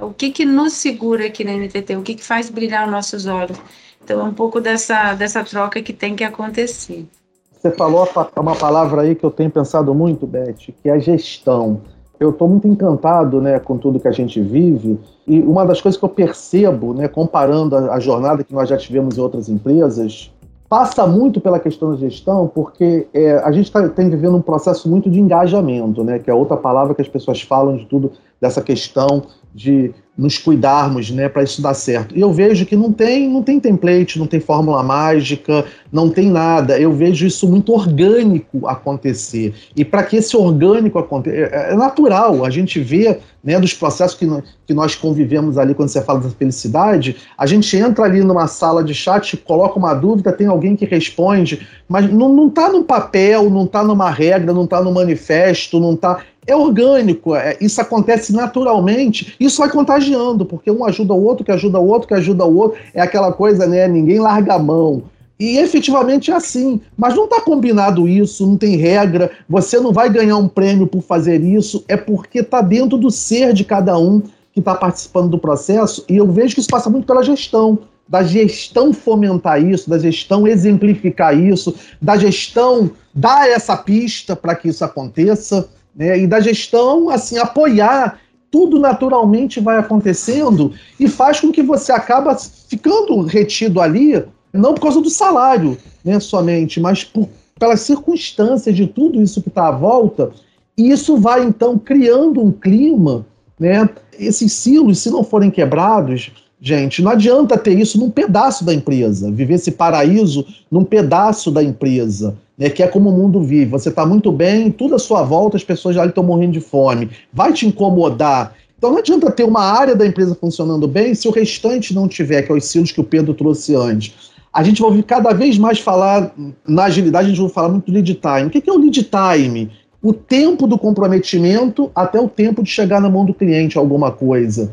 O 0.00 0.12
que, 0.12 0.30
que 0.30 0.44
nos 0.44 0.72
segura 0.74 1.26
aqui 1.26 1.44
na 1.44 1.52
NTT? 1.52 1.96
O 1.96 2.02
que, 2.02 2.14
que 2.14 2.24
faz 2.24 2.50
brilhar 2.50 2.86
os 2.86 2.90
nossos 2.90 3.26
olhos? 3.26 3.58
Então 4.02 4.20
é 4.20 4.24
um 4.24 4.34
pouco 4.34 4.60
dessa, 4.60 5.14
dessa 5.14 5.44
troca 5.44 5.80
que 5.82 5.92
tem 5.92 6.16
que 6.16 6.24
acontecer. 6.24 7.06
Você 7.52 7.70
falou 7.70 8.08
uma 8.36 8.56
palavra 8.56 9.02
aí 9.02 9.14
que 9.14 9.24
eu 9.24 9.30
tenho 9.30 9.50
pensado 9.50 9.94
muito, 9.94 10.26
Beth, 10.26 10.72
que 10.82 10.88
é 10.88 10.92
a 10.92 10.98
gestão 10.98 11.82
eu 12.22 12.30
estou 12.30 12.48
muito 12.48 12.66
encantado 12.68 13.40
né, 13.40 13.58
com 13.58 13.76
tudo 13.76 13.98
que 13.98 14.08
a 14.08 14.12
gente 14.12 14.40
vive. 14.40 14.98
E 15.26 15.40
uma 15.40 15.64
das 15.64 15.80
coisas 15.80 15.98
que 15.98 16.04
eu 16.04 16.08
percebo, 16.08 16.94
né, 16.94 17.08
comparando 17.08 17.76
a, 17.76 17.94
a 17.94 18.00
jornada 18.00 18.44
que 18.44 18.54
nós 18.54 18.68
já 18.68 18.76
tivemos 18.76 19.18
em 19.18 19.20
outras 19.20 19.48
empresas, 19.48 20.32
passa 20.68 21.06
muito 21.06 21.40
pela 21.40 21.58
questão 21.58 21.90
da 21.90 21.96
gestão, 21.96 22.50
porque 22.52 23.06
é, 23.12 23.34
a 23.38 23.52
gente 23.52 23.66
está 23.66 23.86
tá 23.88 24.02
vivendo 24.02 24.36
um 24.36 24.40
processo 24.40 24.88
muito 24.88 25.10
de 25.10 25.20
engajamento, 25.20 26.02
né, 26.02 26.18
que 26.18 26.30
é 26.30 26.34
outra 26.34 26.56
palavra 26.56 26.94
que 26.94 27.02
as 27.02 27.08
pessoas 27.08 27.42
falam 27.42 27.76
de 27.76 27.84
tudo, 27.86 28.12
dessa 28.40 28.62
questão 28.62 29.22
de 29.54 29.92
nos 30.16 30.36
cuidarmos, 30.36 31.10
né, 31.10 31.26
para 31.28 31.42
isso 31.42 31.62
dar 31.62 31.72
certo. 31.72 32.14
E 32.16 32.20
eu 32.20 32.32
vejo 32.32 32.66
que 32.66 32.76
não 32.76 32.92
tem, 32.92 33.28
não 33.28 33.42
tem 33.42 33.58
template, 33.58 34.18
não 34.18 34.26
tem 34.26 34.40
fórmula 34.40 34.82
mágica, 34.82 35.64
não 35.90 36.10
tem 36.10 36.30
nada. 36.30 36.78
Eu 36.78 36.92
vejo 36.92 37.26
isso 37.26 37.48
muito 37.48 37.72
orgânico 37.72 38.66
acontecer. 38.66 39.54
E 39.74 39.84
para 39.84 40.02
que 40.02 40.16
esse 40.16 40.36
orgânico 40.36 40.98
aconteça, 40.98 41.54
é, 41.54 41.72
é, 41.72 41.76
natural. 41.76 42.44
A 42.44 42.50
gente 42.50 42.78
vê, 42.78 43.18
né, 43.42 43.58
dos 43.58 43.72
processos 43.72 44.16
que, 44.18 44.28
que 44.66 44.74
nós 44.74 44.94
convivemos 44.94 45.56
ali 45.56 45.74
quando 45.74 45.88
você 45.88 46.02
fala 46.02 46.20
da 46.20 46.28
felicidade, 46.28 47.16
a 47.36 47.46
gente 47.46 47.74
entra 47.74 48.04
ali 48.04 48.22
numa 48.22 48.46
sala 48.46 48.84
de 48.84 48.94
chat, 48.94 49.34
coloca 49.38 49.78
uma 49.78 49.94
dúvida, 49.94 50.30
tem 50.30 50.46
alguém 50.46 50.76
que 50.76 50.84
responde, 50.84 51.66
mas 51.88 52.12
não, 52.12 52.28
não 52.34 52.50
tá 52.50 52.68
no 52.68 52.84
papel, 52.84 53.48
não 53.48 53.64
está 53.64 53.82
numa 53.82 54.10
regra, 54.10 54.52
não 54.52 54.64
está 54.64 54.82
no 54.82 54.92
manifesto, 54.92 55.80
não 55.80 55.94
está 55.94 56.20
é 56.46 56.56
orgânico, 56.56 57.34
é, 57.36 57.56
isso 57.60 57.80
acontece 57.80 58.32
naturalmente, 58.32 59.34
isso 59.38 59.58
vai 59.58 59.70
contagiando, 59.70 60.44
porque 60.44 60.70
um 60.70 60.84
ajuda 60.84 61.14
o 61.14 61.22
outro, 61.22 61.44
que 61.44 61.52
ajuda 61.52 61.78
o 61.78 61.86
outro, 61.86 62.08
que 62.08 62.14
ajuda 62.14 62.44
o 62.44 62.56
outro, 62.56 62.78
é 62.92 63.00
aquela 63.00 63.32
coisa, 63.32 63.66
né? 63.66 63.86
Ninguém 63.86 64.18
larga 64.18 64.54
a 64.54 64.58
mão. 64.58 65.04
E 65.38 65.58
efetivamente 65.58 66.30
é 66.30 66.34
assim. 66.34 66.80
Mas 66.96 67.14
não 67.14 67.24
está 67.24 67.40
combinado 67.40 68.08
isso, 68.08 68.46
não 68.46 68.56
tem 68.56 68.76
regra, 68.76 69.30
você 69.48 69.78
não 69.78 69.92
vai 69.92 70.10
ganhar 70.10 70.36
um 70.36 70.48
prêmio 70.48 70.86
por 70.86 71.02
fazer 71.02 71.42
isso, 71.42 71.84
é 71.88 71.96
porque 71.96 72.40
está 72.40 72.60
dentro 72.60 72.98
do 72.98 73.10
ser 73.10 73.52
de 73.52 73.64
cada 73.64 73.96
um 73.98 74.20
que 74.52 74.60
está 74.60 74.74
participando 74.74 75.30
do 75.30 75.38
processo, 75.38 76.04
e 76.08 76.16
eu 76.16 76.30
vejo 76.30 76.54
que 76.54 76.60
isso 76.60 76.68
passa 76.68 76.90
muito 76.90 77.06
pela 77.06 77.22
gestão 77.22 77.78
da 78.06 78.22
gestão 78.22 78.92
fomentar 78.92 79.62
isso, 79.64 79.88
da 79.88 79.98
gestão 79.98 80.46
exemplificar 80.46 81.34
isso, 81.38 81.74
da 82.00 82.16
gestão 82.18 82.90
dar 83.14 83.48
essa 83.48 83.74
pista 83.74 84.36
para 84.36 84.54
que 84.54 84.68
isso 84.68 84.84
aconteça 84.84 85.66
né, 85.94 86.18
e 86.18 86.26
da 86.26 86.40
gestão 86.40 87.10
assim 87.10 87.38
apoiar 87.38 88.18
tudo 88.50 88.78
naturalmente 88.78 89.60
vai 89.60 89.78
acontecendo 89.78 90.72
e 91.00 91.08
faz 91.08 91.40
com 91.40 91.50
que 91.50 91.62
você 91.62 91.92
acaba 91.92 92.36
ficando 92.36 93.22
retido 93.22 93.80
ali 93.80 94.22
não 94.52 94.74
por 94.74 94.82
causa 94.82 95.00
do 95.00 95.10
salário 95.10 95.76
né, 96.04 96.20
somente 96.20 96.80
mas 96.80 97.04
por, 97.04 97.28
pelas 97.58 97.80
circunstâncias 97.80 98.74
de 98.74 98.86
tudo 98.86 99.22
isso 99.22 99.42
que 99.42 99.48
está 99.48 99.68
à 99.68 99.72
volta 99.72 100.30
e 100.76 100.90
isso 100.90 101.16
vai 101.16 101.44
então 101.44 101.78
criando 101.78 102.42
um 102.42 102.50
clima 102.50 103.26
né 103.58 103.88
esses 104.18 104.52
silos 104.52 104.98
se 104.98 105.10
não 105.10 105.24
forem 105.24 105.50
quebrados 105.50 106.32
Gente, 106.64 107.02
não 107.02 107.10
adianta 107.10 107.58
ter 107.58 107.76
isso 107.76 107.98
num 107.98 108.08
pedaço 108.08 108.64
da 108.64 108.72
empresa, 108.72 109.32
viver 109.32 109.54
esse 109.54 109.72
paraíso 109.72 110.46
num 110.70 110.84
pedaço 110.84 111.50
da 111.50 111.62
empresa 111.62 112.36
né, 112.62 112.70
que 112.70 112.82
é 112.82 112.86
como 112.86 113.10
o 113.10 113.12
mundo 113.12 113.42
vive. 113.42 113.70
Você 113.72 113.88
está 113.88 114.06
muito 114.06 114.30
bem, 114.30 114.70
tudo 114.70 114.94
à 114.94 114.98
sua 114.98 115.24
volta, 115.24 115.56
as 115.56 115.64
pessoas 115.64 115.96
já 115.96 116.06
estão 116.06 116.22
morrendo 116.22 116.52
de 116.52 116.60
fome. 116.60 117.10
Vai 117.32 117.52
te 117.52 117.66
incomodar. 117.66 118.54
Então 118.78 118.92
não 118.92 118.98
adianta 118.98 119.30
ter 119.30 119.42
uma 119.42 119.62
área 119.62 119.96
da 119.96 120.06
empresa 120.06 120.36
funcionando 120.36 120.86
bem 120.86 121.14
se 121.14 121.26
o 121.26 121.32
restante 121.32 121.92
não 121.92 122.06
tiver, 122.06 122.42
que 122.42 122.52
é 122.52 122.54
os 122.54 122.64
silos 122.64 122.92
que 122.92 123.00
o 123.00 123.04
Pedro 123.04 123.34
trouxe 123.34 123.74
antes. 123.74 124.32
A 124.52 124.62
gente 124.62 124.80
vai 124.80 124.90
ouvir 124.90 125.02
cada 125.02 125.32
vez 125.32 125.58
mais 125.58 125.80
falar, 125.80 126.32
na 126.66 126.84
agilidade 126.84 127.26
a 127.26 127.28
gente 127.30 127.40
vai 127.40 127.50
falar 127.50 127.68
muito 127.70 127.90
lead 127.90 128.14
time. 128.14 128.46
O 128.46 128.50
que 128.50 128.68
é 128.68 128.72
o 128.72 128.78
lead 128.78 129.08
time? 129.08 129.70
O 130.00 130.12
tempo 130.12 130.66
do 130.66 130.76
comprometimento 130.76 131.90
até 131.94 132.20
o 132.20 132.28
tempo 132.28 132.62
de 132.62 132.70
chegar 132.70 133.00
na 133.00 133.08
mão 133.08 133.24
do 133.24 133.32
cliente 133.32 133.78
alguma 133.78 134.10
coisa. 134.10 134.70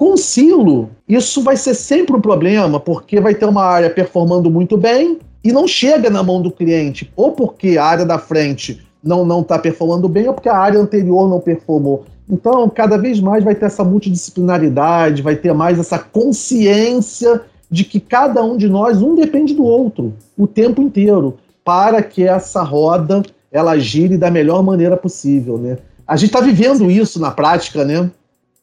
Com 0.00 0.14
o 0.14 0.16
silo, 0.16 0.88
isso 1.06 1.42
vai 1.42 1.58
ser 1.58 1.74
sempre 1.74 2.16
um 2.16 2.22
problema, 2.22 2.80
porque 2.80 3.20
vai 3.20 3.34
ter 3.34 3.44
uma 3.44 3.62
área 3.62 3.90
performando 3.90 4.50
muito 4.50 4.78
bem, 4.78 5.18
e 5.44 5.52
não 5.52 5.68
chega 5.68 6.08
na 6.08 6.22
mão 6.22 6.40
do 6.40 6.50
cliente, 6.50 7.12
ou 7.14 7.32
porque 7.32 7.76
a 7.76 7.84
área 7.84 8.06
da 8.06 8.18
frente 8.18 8.80
não 9.04 9.26
não 9.26 9.42
está 9.42 9.58
performando 9.58 10.08
bem, 10.08 10.26
ou 10.26 10.32
porque 10.32 10.48
a 10.48 10.56
área 10.56 10.80
anterior 10.80 11.28
não 11.28 11.38
performou. 11.38 12.06
Então, 12.26 12.66
cada 12.70 12.96
vez 12.96 13.20
mais 13.20 13.44
vai 13.44 13.54
ter 13.54 13.66
essa 13.66 13.84
multidisciplinaridade, 13.84 15.20
vai 15.20 15.36
ter 15.36 15.52
mais 15.52 15.78
essa 15.78 15.98
consciência 15.98 17.42
de 17.70 17.84
que 17.84 18.00
cada 18.00 18.42
um 18.42 18.56
de 18.56 18.70
nós, 18.70 19.02
um 19.02 19.14
depende 19.14 19.52
do 19.52 19.64
outro, 19.64 20.14
o 20.34 20.46
tempo 20.46 20.80
inteiro, 20.80 21.36
para 21.62 22.02
que 22.02 22.26
essa 22.26 22.62
roda 22.62 23.22
ela 23.52 23.78
gire 23.78 24.16
da 24.16 24.30
melhor 24.30 24.62
maneira 24.62 24.96
possível, 24.96 25.58
né? 25.58 25.76
A 26.06 26.16
gente 26.16 26.30
está 26.30 26.40
vivendo 26.40 26.90
isso 26.90 27.20
na 27.20 27.30
prática, 27.30 27.84
né? 27.84 28.10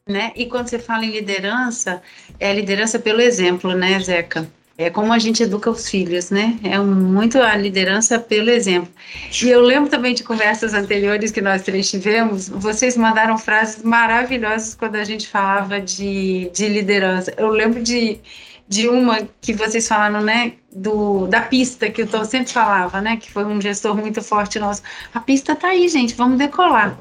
Né? 0.07 0.31
E 0.35 0.45
quando 0.45 0.67
você 0.67 0.79
fala 0.79 1.05
em 1.05 1.11
liderança, 1.11 2.01
é 2.39 2.53
liderança 2.53 2.99
pelo 2.99 3.21
exemplo, 3.21 3.73
né, 3.73 3.99
Zeca? 3.99 4.49
É 4.79 4.91
como 4.91 5.11
a 5.11 5.17
gente 5.17 5.41
educa 5.41 5.71
os 5.71 5.89
filhos, 5.89 6.29
né? 6.29 6.55
É 6.63 6.77
muito 6.77 7.39
a 7.39 7.55
liderança 7.55 8.19
pelo 8.19 8.51
exemplo. 8.51 8.93
E 9.43 9.49
eu 9.49 9.59
lembro 9.59 9.89
também 9.89 10.13
de 10.13 10.23
conversas 10.23 10.75
anteriores 10.75 11.31
que 11.31 11.41
nós 11.41 11.63
três 11.63 11.89
tivemos, 11.89 12.47
vocês 12.47 12.95
mandaram 12.95 13.39
frases 13.39 13.81
maravilhosas 13.81 14.75
quando 14.75 14.95
a 14.97 15.03
gente 15.03 15.27
falava 15.27 15.81
de, 15.81 16.51
de 16.53 16.67
liderança. 16.67 17.33
Eu 17.37 17.49
lembro 17.49 17.81
de, 17.81 18.19
de 18.67 18.87
uma 18.87 19.27
que 19.41 19.51
vocês 19.51 19.87
falaram, 19.87 20.21
né? 20.21 20.53
Do, 20.71 21.25
da 21.25 21.41
pista, 21.41 21.89
que 21.89 22.03
o 22.03 22.07
Tom 22.07 22.23
sempre 22.23 22.53
falava, 22.53 23.01
né? 23.01 23.17
Que 23.17 23.31
foi 23.31 23.45
um 23.45 23.59
gestor 23.59 23.95
muito 23.97 24.21
forte 24.21 24.59
nosso. 24.59 24.83
A 25.11 25.19
pista 25.19 25.55
tá 25.55 25.69
aí, 25.69 25.89
gente, 25.89 26.13
vamos 26.13 26.37
decolar. 26.37 26.95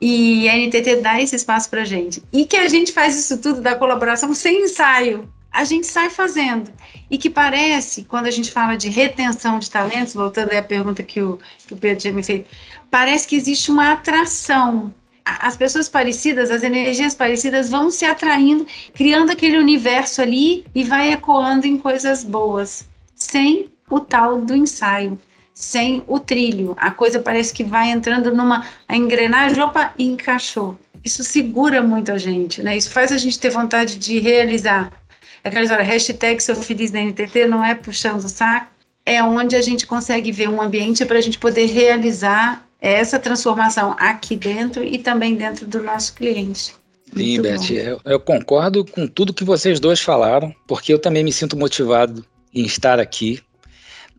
E 0.00 0.48
a 0.48 0.56
NTT 0.56 0.96
dá 0.96 1.20
esse 1.20 1.36
espaço 1.36 1.70
para 1.70 1.84
gente. 1.84 2.22
E 2.32 2.44
que 2.44 2.56
a 2.56 2.68
gente 2.68 2.92
faz 2.92 3.18
isso 3.18 3.40
tudo 3.40 3.60
da 3.60 3.74
colaboração 3.74 4.34
sem 4.34 4.64
ensaio 4.64 5.28
a 5.56 5.64
gente 5.64 5.86
sai 5.86 6.10
fazendo. 6.10 6.70
E 7.10 7.16
que 7.16 7.30
parece, 7.30 8.04
quando 8.04 8.26
a 8.26 8.30
gente 8.30 8.52
fala 8.52 8.76
de 8.76 8.90
retenção 8.90 9.58
de 9.58 9.70
talentos, 9.70 10.12
voltando 10.12 10.52
à 10.52 10.62
pergunta 10.62 11.02
que 11.02 11.22
o, 11.22 11.38
que 11.66 11.72
o 11.72 11.76
Pedro 11.78 11.98
tinha 11.98 12.12
me 12.12 12.22
feito, 12.22 12.50
parece 12.90 13.26
que 13.26 13.36
existe 13.36 13.70
uma 13.70 13.92
atração. 13.92 14.94
As 15.24 15.56
pessoas 15.56 15.88
parecidas, 15.88 16.50
as 16.50 16.62
energias 16.62 17.14
parecidas 17.14 17.70
vão 17.70 17.90
se 17.90 18.04
atraindo, 18.04 18.66
criando 18.92 19.30
aquele 19.30 19.56
universo 19.56 20.20
ali 20.20 20.66
e 20.74 20.84
vai 20.84 21.10
ecoando 21.10 21.66
em 21.66 21.78
coisas 21.78 22.22
boas, 22.22 22.86
sem 23.14 23.70
o 23.88 23.98
tal 23.98 24.42
do 24.42 24.54
ensaio, 24.54 25.18
sem 25.56 26.04
o 26.06 26.20
trilho. 26.20 26.76
A 26.78 26.90
coisa 26.90 27.18
parece 27.18 27.52
que 27.54 27.64
vai 27.64 27.90
entrando 27.90 28.32
numa 28.32 28.66
a 28.86 28.94
engrenagem, 28.94 29.58
opa, 29.62 29.94
e 29.98 30.04
encaixou. 30.04 30.78
Isso 31.02 31.24
segura 31.24 31.80
muito 31.80 32.12
a 32.12 32.18
gente, 32.18 32.62
né? 32.62 32.76
Isso 32.76 32.90
faz 32.90 33.10
a 33.10 33.16
gente 33.16 33.38
ter 33.38 33.48
vontade 33.48 33.96
de 33.96 34.18
realizar. 34.18 34.92
Aquela 35.42 35.62
história, 35.62 35.84
hashtag 35.84 36.42
sou 36.42 36.54
feliz 36.56 36.92
na 36.92 37.00
NTT 37.00 37.46
não 37.46 37.64
é 37.64 37.74
puxando 37.74 38.22
o 38.22 38.28
saco, 38.28 38.66
é 39.06 39.22
onde 39.22 39.56
a 39.56 39.62
gente 39.62 39.86
consegue 39.86 40.30
ver 40.30 40.48
um 40.50 40.60
ambiente 40.60 41.06
para 41.06 41.16
a 41.16 41.22
gente 41.22 41.38
poder 41.38 41.66
realizar 41.66 42.66
essa 42.78 43.18
transformação 43.18 43.96
aqui 43.98 44.36
dentro 44.36 44.84
e 44.84 44.98
também 44.98 45.36
dentro 45.36 45.66
do 45.66 45.82
nosso 45.82 46.12
cliente. 46.14 46.74
Sim, 47.16 47.40
Beth, 47.40 47.70
eu, 47.70 48.00
eu, 48.04 48.20
concordo 48.20 48.84
com 48.84 49.06
tudo 49.06 49.32
que 49.32 49.44
vocês 49.44 49.80
dois 49.80 50.00
falaram, 50.00 50.54
porque 50.66 50.92
eu 50.92 50.98
também 50.98 51.24
me 51.24 51.32
sinto 51.32 51.56
motivado 51.56 52.26
em 52.52 52.66
estar 52.66 53.00
aqui, 53.00 53.40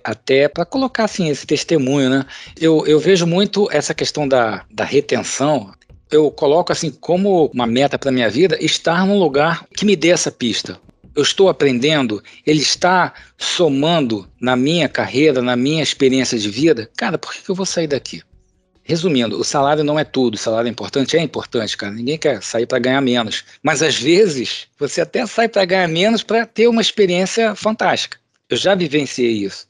até 0.08 0.48
para 0.48 0.64
colocar 0.64 1.04
assim 1.04 1.28
esse 1.28 1.46
testemunho, 1.46 2.10
né? 2.10 2.26
Eu, 2.60 2.88
eu 2.88 2.98
vejo 2.98 3.28
muito 3.28 3.68
essa 3.70 3.94
questão 3.94 4.26
da, 4.26 4.64
da 4.72 4.86
retenção. 4.86 5.74
Eu 6.10 6.32
coloco 6.32 6.72
assim 6.72 6.90
como 6.90 7.48
uma 7.54 7.68
meta 7.68 8.00
para 8.00 8.10
minha 8.10 8.30
vida 8.30 8.58
estar 8.64 9.06
num 9.06 9.20
lugar 9.20 9.66
que 9.76 9.86
me 9.86 9.98
dê 9.98 10.10
essa 10.10 10.32
pista. 10.32 10.80
Eu 11.14 11.24
estou 11.24 11.50
aprendendo, 11.50 12.24
ele 12.46 12.62
está 12.62 13.14
somando 13.38 14.26
na 14.40 14.56
minha 14.56 14.88
carreira, 14.88 15.42
na 15.42 15.58
minha 15.58 15.84
experiência 15.84 16.40
de 16.40 16.50
vida. 16.50 16.90
Cara, 16.96 17.18
por 17.18 17.34
que, 17.34 17.50
eu 17.50 17.56
vou 17.56 17.66
sair 17.66 17.88
daqui? 17.88 18.22
Resumindo, 18.84 19.38
o 19.38 19.44
salário 19.44 19.84
não 19.84 20.00
é 20.00 20.06
tudo, 20.06 20.36
o 20.36 20.38
salário 20.38 20.70
é 20.70 20.72
importante, 20.72 21.18
é 21.18 21.22
importante, 21.22 21.76
cara. 21.76 21.92
Ninguém 21.92 22.18
quer 22.18 22.42
sair 22.42 22.66
para 22.66 22.80
ganhar 22.80 23.02
menos. 23.02 23.44
Mas 23.62 23.82
às 23.82 23.98
vezes, 23.98 24.68
você 24.80 25.02
até 25.02 25.26
sai 25.26 25.50
para 25.50 25.66
ganhar 25.66 25.88
menos 25.90 26.24
para 26.24 26.46
ter 26.46 26.70
uma 26.70 26.82
experiência 26.82 27.54
fantástica. 27.56 28.18
Eu 28.50 28.56
já 28.56 28.76
vivenciei 28.76 29.44
isso. 29.44 29.68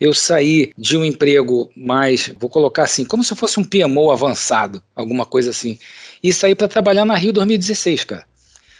Eu 0.00 0.12
saí 0.12 0.72
de 0.76 0.96
um 0.96 1.04
emprego 1.04 1.70
mais, 1.76 2.32
vou 2.38 2.50
colocar 2.50 2.84
assim, 2.84 3.04
como 3.04 3.22
se 3.24 3.34
fosse 3.34 3.58
um 3.60 3.64
PMO 3.64 4.10
avançado, 4.10 4.82
alguma 4.94 5.24
coisa 5.24 5.50
assim, 5.50 5.78
e 6.22 6.32
saí 6.32 6.54
para 6.54 6.68
trabalhar 6.68 7.04
na 7.04 7.14
Rio 7.14 7.32
2016, 7.32 8.04
cara. 8.04 8.26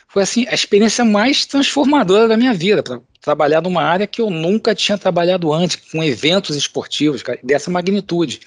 Foi 0.09 0.23
assim, 0.23 0.47
a 0.49 0.55
experiência 0.55 1.05
mais 1.05 1.45
transformadora 1.45 2.29
da 2.29 2.37
minha 2.37 2.55
vida, 2.55 2.83
para 2.83 3.01
trabalhar 3.21 3.61
numa 3.61 3.83
área 3.83 4.07
que 4.07 4.21
eu 4.21 4.31
nunca 4.31 4.75
tinha 4.75 4.97
trabalhado 4.97 5.53
antes, 5.53 5.77
com 5.91 6.05
eventos 6.05 6.55
esportivos 6.55 7.23
cara, 7.23 7.39
dessa 7.43 7.71
magnitude 7.71 8.41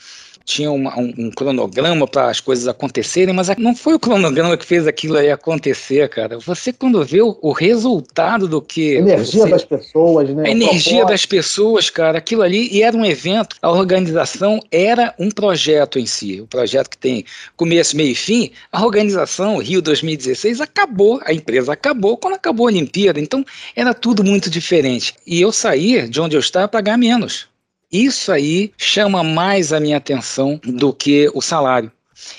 tinha 0.47 0.71
uma, 0.71 0.97
um, 0.97 1.13
um, 1.17 1.29
cronograma 1.29 2.07
para 2.07 2.29
as 2.29 2.39
coisas 2.39 2.69
acontecerem, 2.69 3.35
mas 3.35 3.49
não 3.57 3.75
foi 3.75 3.95
o 3.95 3.99
cronograma 3.99 4.55
que 4.55 4.65
fez 4.65 4.87
aquilo 4.87 5.17
aí 5.17 5.29
acontecer, 5.29 6.07
cara. 6.07 6.39
Você, 6.39 6.71
quando 6.71 7.03
vê 7.03 7.21
o, 7.21 7.37
o 7.41 7.51
resultado 7.51 8.47
do 8.47 8.61
que. 8.61 8.95
A 8.95 8.99
energia 8.99 9.43
você, 9.43 9.49
das 9.49 9.65
pessoas, 9.65 10.29
né? 10.29 10.47
A 10.47 10.49
energia 10.49 11.05
das 11.05 11.25
pessoas, 11.25 11.89
cara, 11.89 12.19
aquilo 12.19 12.43
ali, 12.43 12.69
e 12.71 12.81
era 12.81 12.95
um 12.95 13.05
evento, 13.05 13.57
a 13.61 13.69
organização 13.69 14.61
era 14.71 15.13
um 15.19 15.29
projeto 15.29 15.99
em 15.99 16.05
si. 16.05 16.39
O 16.39 16.45
um 16.45 16.47
projeto 16.47 16.91
que 16.91 16.97
tem 16.97 17.25
começo, 17.57 17.97
meio 17.97 18.11
e 18.11 18.15
fim. 18.15 18.49
A 18.71 18.85
organização, 18.85 19.57
Rio 19.57 19.81
2016, 19.81 20.61
acabou, 20.61 21.19
a 21.25 21.33
empresa 21.33 21.73
acabou 21.73 22.15
quando 22.15 22.35
acabou 22.35 22.67
a 22.67 22.71
Olimpíada. 22.71 23.19
Então, 23.19 23.43
era 23.75 23.93
tudo 23.93 24.23
muito 24.23 24.49
diferente. 24.49 25.13
E 25.27 25.41
eu 25.41 25.51
saí 25.51 26.07
de 26.07 26.21
onde 26.21 26.37
eu 26.37 26.39
estava 26.39 26.69
para 26.69 26.77
pagar 26.77 26.97
menos. 26.97 27.49
Isso 27.91 28.31
aí 28.31 28.71
chama 28.77 29.23
mais 29.23 29.71
a 29.71 29.79
minha 29.79 29.97
atenção 29.97 30.59
do 30.63 30.93
que 30.93 31.29
o 31.33 31.41
salário. 31.41 31.91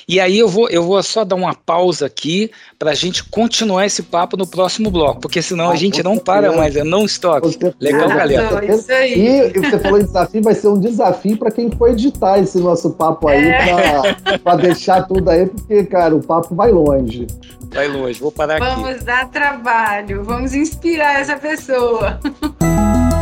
E 0.07 0.19
aí 0.19 0.39
eu 0.39 0.49
vou, 0.49 0.69
eu 0.69 0.83
vou 0.83 1.03
só 1.03 1.25
dar 1.25 1.37
uma 1.37 1.55
pausa 1.55 2.07
aqui 2.07 2.51
para 2.79 2.91
a 2.91 2.95
gente 2.95 3.23
continuar 3.25 3.87
esse 3.87 4.03
papo 4.03 4.37
no 4.37 4.47
próximo 4.47 4.91
bloco, 4.91 5.21
porque 5.21 5.41
senão 5.41 5.71
ah, 5.71 5.73
a 5.73 5.77
gente 5.77 6.03
não 6.03 6.19
para 6.19 6.53
mais, 6.53 6.75
é 6.75 6.83
não 6.83 7.05
stop. 7.05 7.49
Legal, 7.81 8.09
galera. 8.09 8.65
Isso 8.75 8.91
aí. 8.91 9.53
E 9.55 9.59
você 9.59 9.79
falou 9.79 10.01
em 10.01 10.05
desafio, 10.05 10.43
vai 10.43 10.55
ser 10.55 10.69
um 10.69 10.81
desafio 10.81 11.37
para 11.37 11.51
quem 11.51 11.71
for 11.71 11.91
editar 11.91 12.39
esse 12.39 12.59
nosso 12.59 12.91
papo 12.91 13.29
aí, 13.29 13.49
é. 13.49 14.39
para 14.39 14.57
deixar 14.57 15.07
tudo 15.07 15.31
aí, 15.31 15.47
porque, 15.47 15.85
cara, 15.85 16.15
o 16.15 16.23
papo 16.23 16.55
vai 16.55 16.73
longe. 16.73 17.27
Vai 17.73 17.87
longe, 17.87 18.19
vou 18.21 18.33
parar 18.33 18.59
vamos 18.59 18.73
aqui. 18.73 18.83
Vamos 18.83 19.05
dar 19.05 19.31
trabalho, 19.31 20.25
vamos 20.25 20.55
inspirar 20.55 21.21
essa 21.21 21.37
pessoa. 21.37 22.19